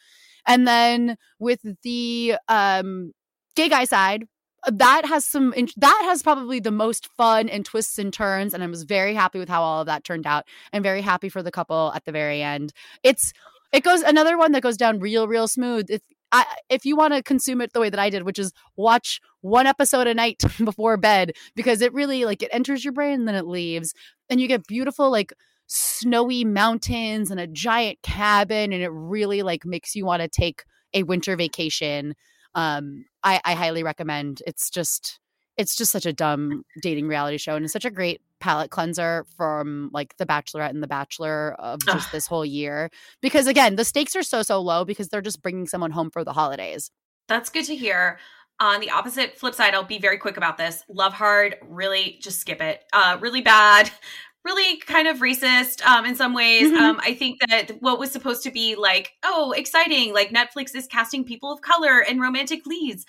And 0.47 0.67
then 0.67 1.17
with 1.39 1.61
the 1.83 2.37
um, 2.49 3.13
gay 3.55 3.69
guy 3.69 3.85
side, 3.85 4.25
that 4.67 5.05
has 5.07 5.25
some 5.25 5.55
that 5.77 6.01
has 6.05 6.23
probably 6.23 6.61
the 6.61 6.71
most 6.71 7.09
fun 7.17 7.49
and 7.49 7.65
twists 7.65 7.99
and 7.99 8.13
turns 8.13 8.53
and 8.53 8.63
i 8.63 8.67
was 8.67 8.83
very 8.83 9.15
happy 9.15 9.39
with 9.39 9.49
how 9.49 9.63
all 9.63 9.81
of 9.81 9.87
that 9.87 10.05
turned 10.05 10.27
out. 10.27 10.45
I'm 10.73 10.83
very 10.83 11.01
happy 11.01 11.29
for 11.29 11.43
the 11.43 11.51
couple 11.51 11.93
at 11.95 12.05
the 12.05 12.13
very 12.13 12.43
end. 12.43 12.73
It's 13.03 13.33
it 13.73 13.83
goes 13.83 14.03
another 14.03 14.39
one 14.39 14.53
that 14.53 14.63
goes 14.63 14.77
down 14.77 14.99
real 15.01 15.29
real 15.29 15.49
smooth 15.49 15.91
if 15.91 16.03
I, 16.31 16.45
if 16.69 16.85
you 16.85 16.97
want 16.97 17.15
to 17.15 17.23
consume 17.23 17.61
it 17.61 17.73
the 17.73 17.81
way 17.81 17.89
that 17.89 17.99
I 17.99 18.11
did, 18.11 18.25
which 18.25 18.39
is 18.39 18.53
watch 18.77 19.21
one 19.41 19.67
episode 19.67 20.07
a 20.07 20.15
night 20.15 20.43
before 20.65 20.97
bed, 20.97 21.33
because 21.55 21.81
it 21.81 21.93
really 21.95 22.25
like 22.25 22.43
it 22.43 22.51
enters 22.53 22.85
your 22.85 22.93
brain 22.93 23.21
and 23.21 23.29
then 23.29 23.35
it 23.35 23.47
leaves, 23.47 23.95
and 24.29 24.41
you 24.41 24.49
get 24.49 24.67
beautiful 24.67 25.11
like 25.11 25.33
snowy 25.67 26.45
mountains 26.45 27.31
and 27.31 27.41
a 27.41 27.47
giant 27.47 28.03
cabin, 28.03 28.73
and 28.73 28.83
it 28.83 28.91
really 28.91 29.43
like 29.43 29.65
makes 29.65 29.95
you 29.95 30.05
want 30.05 30.23
to 30.23 30.29
take 30.29 30.65
a 30.95 31.03
winter 31.03 31.37
vacation. 31.37 32.15
Um, 32.55 33.05
I, 33.25 33.41
I 33.45 33.55
highly 33.55 33.83
recommend. 33.83 34.43
It's 34.47 34.71
just 34.71 35.19
it's 35.59 35.75
just 35.75 35.91
such 35.91 36.07
a 36.07 36.13
dumb 36.13 36.65
dating 36.81 37.09
reality 37.09 37.37
show 37.37 37.57
and 37.57 37.65
it's 37.65 37.73
such 37.73 37.85
a 37.85 37.91
great 37.91 38.23
palate 38.39 38.71
cleanser 38.71 39.27
from 39.37 39.91
like 39.93 40.17
the 40.17 40.25
bachelorette 40.25 40.71
and 40.71 40.83
the 40.83 40.87
bachelor 40.87 41.57
of 41.59 41.81
just 41.85 42.13
this 42.13 42.29
whole 42.29 42.47
year 42.47 42.89
because 43.21 43.49
again 43.49 43.75
the 43.75 43.85
stakes 43.85 44.15
are 44.15 44.23
so 44.23 44.41
so 44.43 44.61
low 44.61 44.85
because 44.85 45.09
they're 45.09 45.21
just 45.21 45.43
bringing 45.43 45.67
someone 45.67 45.91
home 45.91 46.11
for 46.11 46.25
the 46.25 46.33
holidays. 46.33 46.91
That's 47.27 47.51
good 47.51 47.65
to 47.65 47.77
hear. 47.77 48.19
On 48.61 48.81
the 48.81 48.91
opposite 48.91 49.37
flip 49.37 49.55
side 49.55 49.75
i'll 49.75 49.83
be 49.83 49.99
very 49.99 50.17
quick 50.19 50.37
about 50.37 50.57
this. 50.57 50.85
Love 50.89 51.13
hard 51.13 51.57
really 51.63 52.19
just 52.23 52.41
skip 52.41 52.63
it. 52.63 52.85
Uh 52.93 53.19
really 53.21 53.43
bad 53.43 53.91
really 54.45 54.79
kind 54.79 55.09
of 55.09 55.19
racist 55.19 55.85
um, 55.85 56.07
in 56.07 56.15
some 56.15 56.33
ways. 56.35 56.71
Mm-hmm. 56.71 56.83
Um, 56.83 57.01
I 57.03 57.15
think 57.15 57.41
that 57.49 57.73
what 57.81 57.99
was 57.99 58.11
supposed 58.11 58.43
to 58.45 58.51
be 58.51 58.77
like, 58.77 59.13
oh, 59.23 59.53
exciting, 59.53 60.15
like 60.15 60.31
Netflix 60.31 60.75
is 60.75 60.87
casting 60.87 61.25
people 61.25 61.53
of 61.53 61.61
color 61.61 62.01
and 62.01 62.21
romantic 62.21 62.65
leads. 62.67 63.05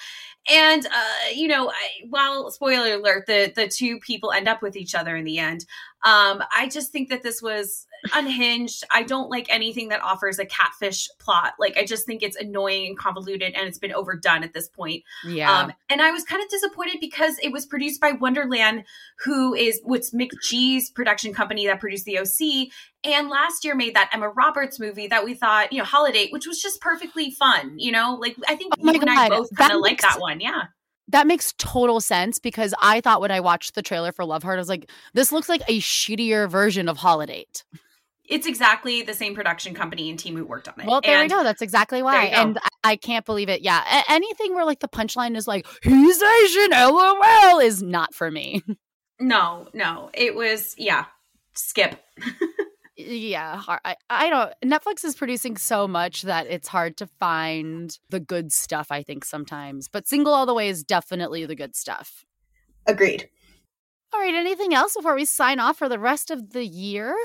And 0.52 0.86
uh, 0.86 1.30
you 1.34 1.48
know, 1.48 1.70
I, 1.70 2.06
while 2.10 2.50
spoiler 2.52 2.96
alert, 2.96 3.26
the 3.28 3.52
the 3.56 3.68
two 3.68 4.00
people 4.00 4.32
end 4.32 4.48
up 4.48 4.62
with 4.62 4.76
each 4.76 4.96
other 4.96 5.16
in 5.16 5.26
the 5.26 5.40
end. 5.40 5.66
Um, 6.06 6.42
I 6.58 6.70
just 6.72 6.92
think 6.92 7.10
that 7.10 7.24
this 7.24 7.42
was 7.42 7.86
unhinged. 8.14 8.84
I 8.92 9.04
don't 9.04 9.30
like 9.30 9.48
anything 9.50 9.90
that 9.90 10.02
offers 10.02 10.40
a 10.40 10.46
catfish 10.46 11.10
plot. 11.20 11.54
Like 11.60 11.78
I 11.78 11.86
just 11.86 12.06
think 12.06 12.24
it's 12.24 12.38
annoying 12.38 12.88
and 12.88 12.98
convoluted 12.98 13.54
and 13.56 13.68
it's 13.68 13.78
been 13.78 13.94
overdone 13.94 14.44
at 14.44 14.54
this 14.54 14.68
point. 14.68 15.04
Yeah. 15.26 15.52
Um, 15.52 15.74
and 15.90 16.02
I 16.02 16.12
was 16.12 16.24
kind 16.24 16.42
of 16.44 16.50
disappointed 16.50 16.98
because 17.00 17.38
it 17.42 17.52
was 17.52 17.66
produced 17.66 18.02
by 18.02 18.12
Wonderland, 18.12 18.84
who 19.24 19.54
is 19.54 19.82
what's 19.84 20.12
McG's 20.12 20.90
production 20.90 21.34
company 21.34 21.68
that 21.68 21.80
produced 21.80 22.06
the 22.06 22.20
OC. 22.20 22.70
And 23.04 23.30
last 23.30 23.64
year 23.64 23.76
made 23.76 23.96
that 23.96 24.10
Emma 24.14 24.30
Roberts 24.30 24.80
movie 24.80 25.08
that 25.08 25.24
we 25.24 25.34
thought, 25.34 25.72
you 25.72 25.80
know, 25.80 25.86
Holidate, 25.86 26.32
which 26.32 26.46
was 26.46 26.62
just 26.62 26.82
perfectly 26.82 27.32
fun. 27.32 27.78
You 27.78 27.92
know, 27.92 28.18
like 28.20 28.36
I 28.48 28.56
think 28.56 28.74
oh 28.80 28.92
you 28.92 29.00
and 29.00 29.10
I 29.10 29.30
both 29.30 29.56
kind 29.56 29.72
of 29.72 29.82
like 29.82 30.02
that 30.02 30.20
one. 30.20 30.40
Yeah 30.40 30.64
that 31.10 31.28
makes 31.28 31.54
total 31.58 32.00
sense 32.00 32.40
because 32.40 32.74
I 32.82 33.02
thought 33.02 33.20
when 33.20 33.32
I 33.32 33.40
watched 33.40 33.76
the 33.76 33.82
trailer 33.82 34.12
for 34.12 34.26
Love 34.26 34.44
Hard, 34.44 34.58
I 34.58 34.62
was 34.62 34.70
like, 34.70 34.90
this 35.14 35.32
looks 35.32 35.50
like 35.50 35.62
a 35.68 35.80
shittier 35.80 36.48
version 36.48 36.88
of 36.88 36.98
Holidate. 36.98 37.64
It's 38.30 38.46
exactly 38.46 39.02
the 39.02 39.16
same 39.16 39.34
production 39.34 39.74
company 39.74 40.10
and 40.10 40.18
team 40.18 40.38
who 40.38 40.46
worked 40.46 40.68
on 40.68 40.76
it. 40.80 40.86
Well, 40.86 41.02
there 41.02 41.20
and 41.20 41.24
we 41.24 41.36
go. 41.36 41.44
That's 41.44 41.64
exactly 41.64 42.04
why. 42.04 42.26
And 42.26 42.60
I, 42.84 42.92
I 42.92 42.96
can't 42.96 43.26
believe 43.26 43.50
it. 43.50 43.62
Yeah. 43.62 43.82
A- 43.82 44.12
anything 44.12 44.54
where 44.54 44.66
like 44.66 44.80
the 44.80 44.88
punchline 44.88 45.36
is 45.36 45.48
like, 45.48 45.66
he's 45.82 46.22
Asian, 46.22 46.72
lol, 46.72 47.60
is 47.60 47.82
not 47.84 48.14
for 48.14 48.32
me. 48.32 48.64
No, 49.22 49.68
no. 49.74 50.10
It 50.14 50.34
was, 50.34 50.76
yeah, 50.78 51.04
skip. 51.54 52.02
yeah 52.96 53.62
I, 53.68 53.96
I 54.10 54.30
don't 54.30 54.54
netflix 54.64 55.06
is 55.06 55.16
producing 55.16 55.56
so 55.56 55.88
much 55.88 56.24
that 56.24 56.48
it's 56.48 56.68
hard 56.68 56.98
to 56.98 57.08
find 57.20 57.98
the 58.10 58.20
good 58.20 58.52
stuff 58.52 58.88
i 58.92 59.04
think 59.04 59.24
sometimes 59.24 59.88
but 59.88 60.06
single 60.06 60.34
all 60.34 60.46
the 60.46 60.54
way 60.54 60.68
is 60.68 60.84
definitely 60.84 61.46
the 61.46 61.56
good 61.56 61.78
stuff 61.78 62.26
agreed 62.86 63.30
all 64.14 64.20
right 64.20 64.36
anything 64.36 64.74
else 64.74 64.96
before 64.96 65.16
we 65.16 65.24
sign 65.24 65.60
off 65.60 65.78
for 65.78 65.88
the 65.88 65.98
rest 65.98 66.30
of 66.30 66.52
the 66.52 66.66
year 66.66 67.16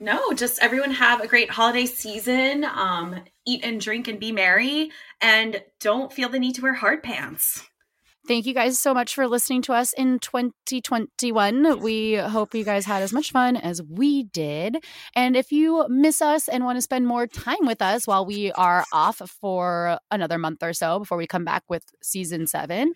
no 0.00 0.32
just 0.32 0.58
everyone 0.60 0.90
have 0.90 1.20
a 1.20 1.26
great 1.26 1.50
holiday 1.50 1.86
season 1.86 2.64
um 2.64 3.22
eat 3.46 3.64
and 3.64 3.80
drink 3.80 4.08
and 4.08 4.18
be 4.18 4.32
merry 4.32 4.90
and 5.20 5.62
don't 5.78 6.12
feel 6.12 6.28
the 6.28 6.38
need 6.38 6.54
to 6.54 6.62
wear 6.62 6.74
hard 6.74 7.02
pants 7.02 7.70
Thank 8.28 8.46
you 8.46 8.54
guys 8.54 8.78
so 8.78 8.94
much 8.94 9.14
for 9.14 9.26
listening 9.26 9.62
to 9.62 9.72
us 9.72 9.92
in 9.94 10.18
2021. 10.20 11.80
We 11.80 12.14
hope 12.14 12.54
you 12.54 12.64
guys 12.64 12.84
had 12.84 13.02
as 13.02 13.12
much 13.12 13.32
fun 13.32 13.56
as 13.56 13.82
we 13.82 14.24
did. 14.24 14.84
And 15.16 15.36
if 15.36 15.50
you 15.50 15.86
miss 15.88 16.22
us 16.22 16.46
and 16.46 16.64
want 16.64 16.76
to 16.76 16.82
spend 16.82 17.08
more 17.08 17.26
time 17.26 17.66
with 17.66 17.82
us 17.82 18.06
while 18.06 18.24
we 18.24 18.52
are 18.52 18.84
off 18.92 19.16
for 19.40 19.98
another 20.10 20.38
month 20.38 20.62
or 20.62 20.74
so 20.74 20.98
before 21.00 21.18
we 21.18 21.26
come 21.26 21.44
back 21.44 21.64
with 21.68 21.82
season 22.02 22.46
seven, 22.46 22.92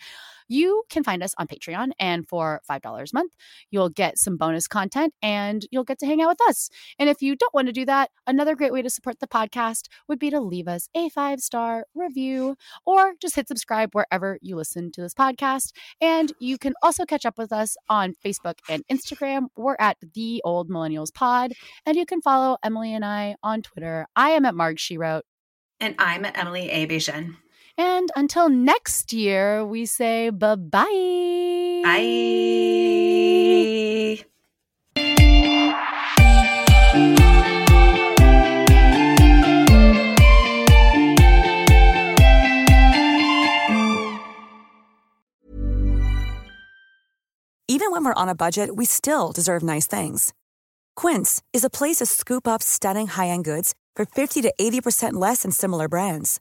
you 0.49 0.85
can 0.91 1.05
find 1.05 1.23
us 1.23 1.35
on 1.39 1.47
Patreon. 1.47 1.91
And 1.99 2.27
for 2.29 2.61
$5 2.71 2.83
a 2.85 3.07
month, 3.15 3.33
you'll 3.71 3.89
get 3.89 4.19
some 4.19 4.37
bonus 4.37 4.67
content 4.67 5.15
and 5.23 5.67
you'll 5.71 5.85
get 5.85 5.99
to 6.01 6.07
hang 6.07 6.23
out 6.23 6.29
with 6.29 6.49
us. 6.49 6.71
And 6.99 7.09
if 7.09 7.23
you 7.23 7.37
don't 7.37 7.55
want 7.55 7.69
to 7.69 7.73
do 7.73 7.85
that, 7.87 8.11
another 8.27 8.55
great 8.55 8.73
way 8.73 8.83
to 8.83 8.91
support 8.91 9.21
the 9.21 9.27
podcast 9.27 9.87
would 10.09 10.19
be 10.19 10.31
to 10.31 10.41
leave 10.41 10.69
us 10.69 10.89
a 10.95 11.09
five 11.09 11.41
star 11.41 11.87
review 11.95 12.57
or 12.85 13.15
just 13.21 13.37
hit 13.37 13.49
subscribe 13.49 13.91
wherever 13.93 14.39
you 14.43 14.57
listen 14.57 14.91
to 14.93 15.01
this 15.01 15.15
podcast. 15.15 15.73
And 16.01 16.33
you 16.39 16.59
can 16.59 16.75
also 16.83 17.05
catch 17.05 17.25
up 17.25 17.39
with 17.39 17.53
us 17.53 17.77
on 17.89 18.15
Facebook 18.25 18.59
and 18.69 18.83
Instagram. 18.91 19.47
We're 19.57 19.77
at 19.79 19.97
The 20.15 20.43
Old 20.45 20.69
Millennials 20.69 21.13
Pod. 21.13 21.53
And 21.87 21.97
you 21.97 22.07
can 22.07 22.21
follow 22.21 22.57
Emily 22.63 22.95
and 22.95 23.05
I 23.05 23.37
on 23.43 23.63
Twitter. 23.63 24.07
I 24.17 24.31
am 24.31 24.45
at 24.45 24.55
Marg 24.55 24.79
She 24.79 24.97
Wrote. 24.97 25.25
And 25.81 25.95
I'm 25.99 26.25
at 26.25 26.39
Emily 26.39 26.71
A. 26.71 26.87
And 27.77 28.11
until 28.15 28.49
next 28.49 29.13
year, 29.13 29.65
we 29.65 29.87
say 29.87 30.31
bye 30.31 30.55
bye. 30.55 31.81
Bye. 31.85 32.75
Even 47.67 47.91
when 47.91 48.05
we're 48.05 48.15
on 48.15 48.29
a 48.29 48.35
budget, 48.37 48.77
we 48.77 48.85
still 48.85 49.33
deserve 49.33 49.63
nice 49.65 49.89
things. 49.89 50.33
Quince 50.95 51.43
is 51.53 51.65
a 51.65 51.71
place 51.71 51.97
to 51.97 52.07
scoop 52.07 52.47
up 52.47 52.63
stunning 52.63 53.09
high 53.09 53.29
end 53.29 53.45
goods 53.45 53.75
for 53.97 54.05
50 54.07 54.43
to 54.43 54.55
80% 54.61 55.15
less 55.15 55.43
than 55.43 55.51
similar 55.51 55.89
brands. 55.89 56.41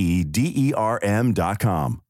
D 0.23 0.51
E 0.55 0.73
R 0.73 0.99
M.com. 1.01 2.01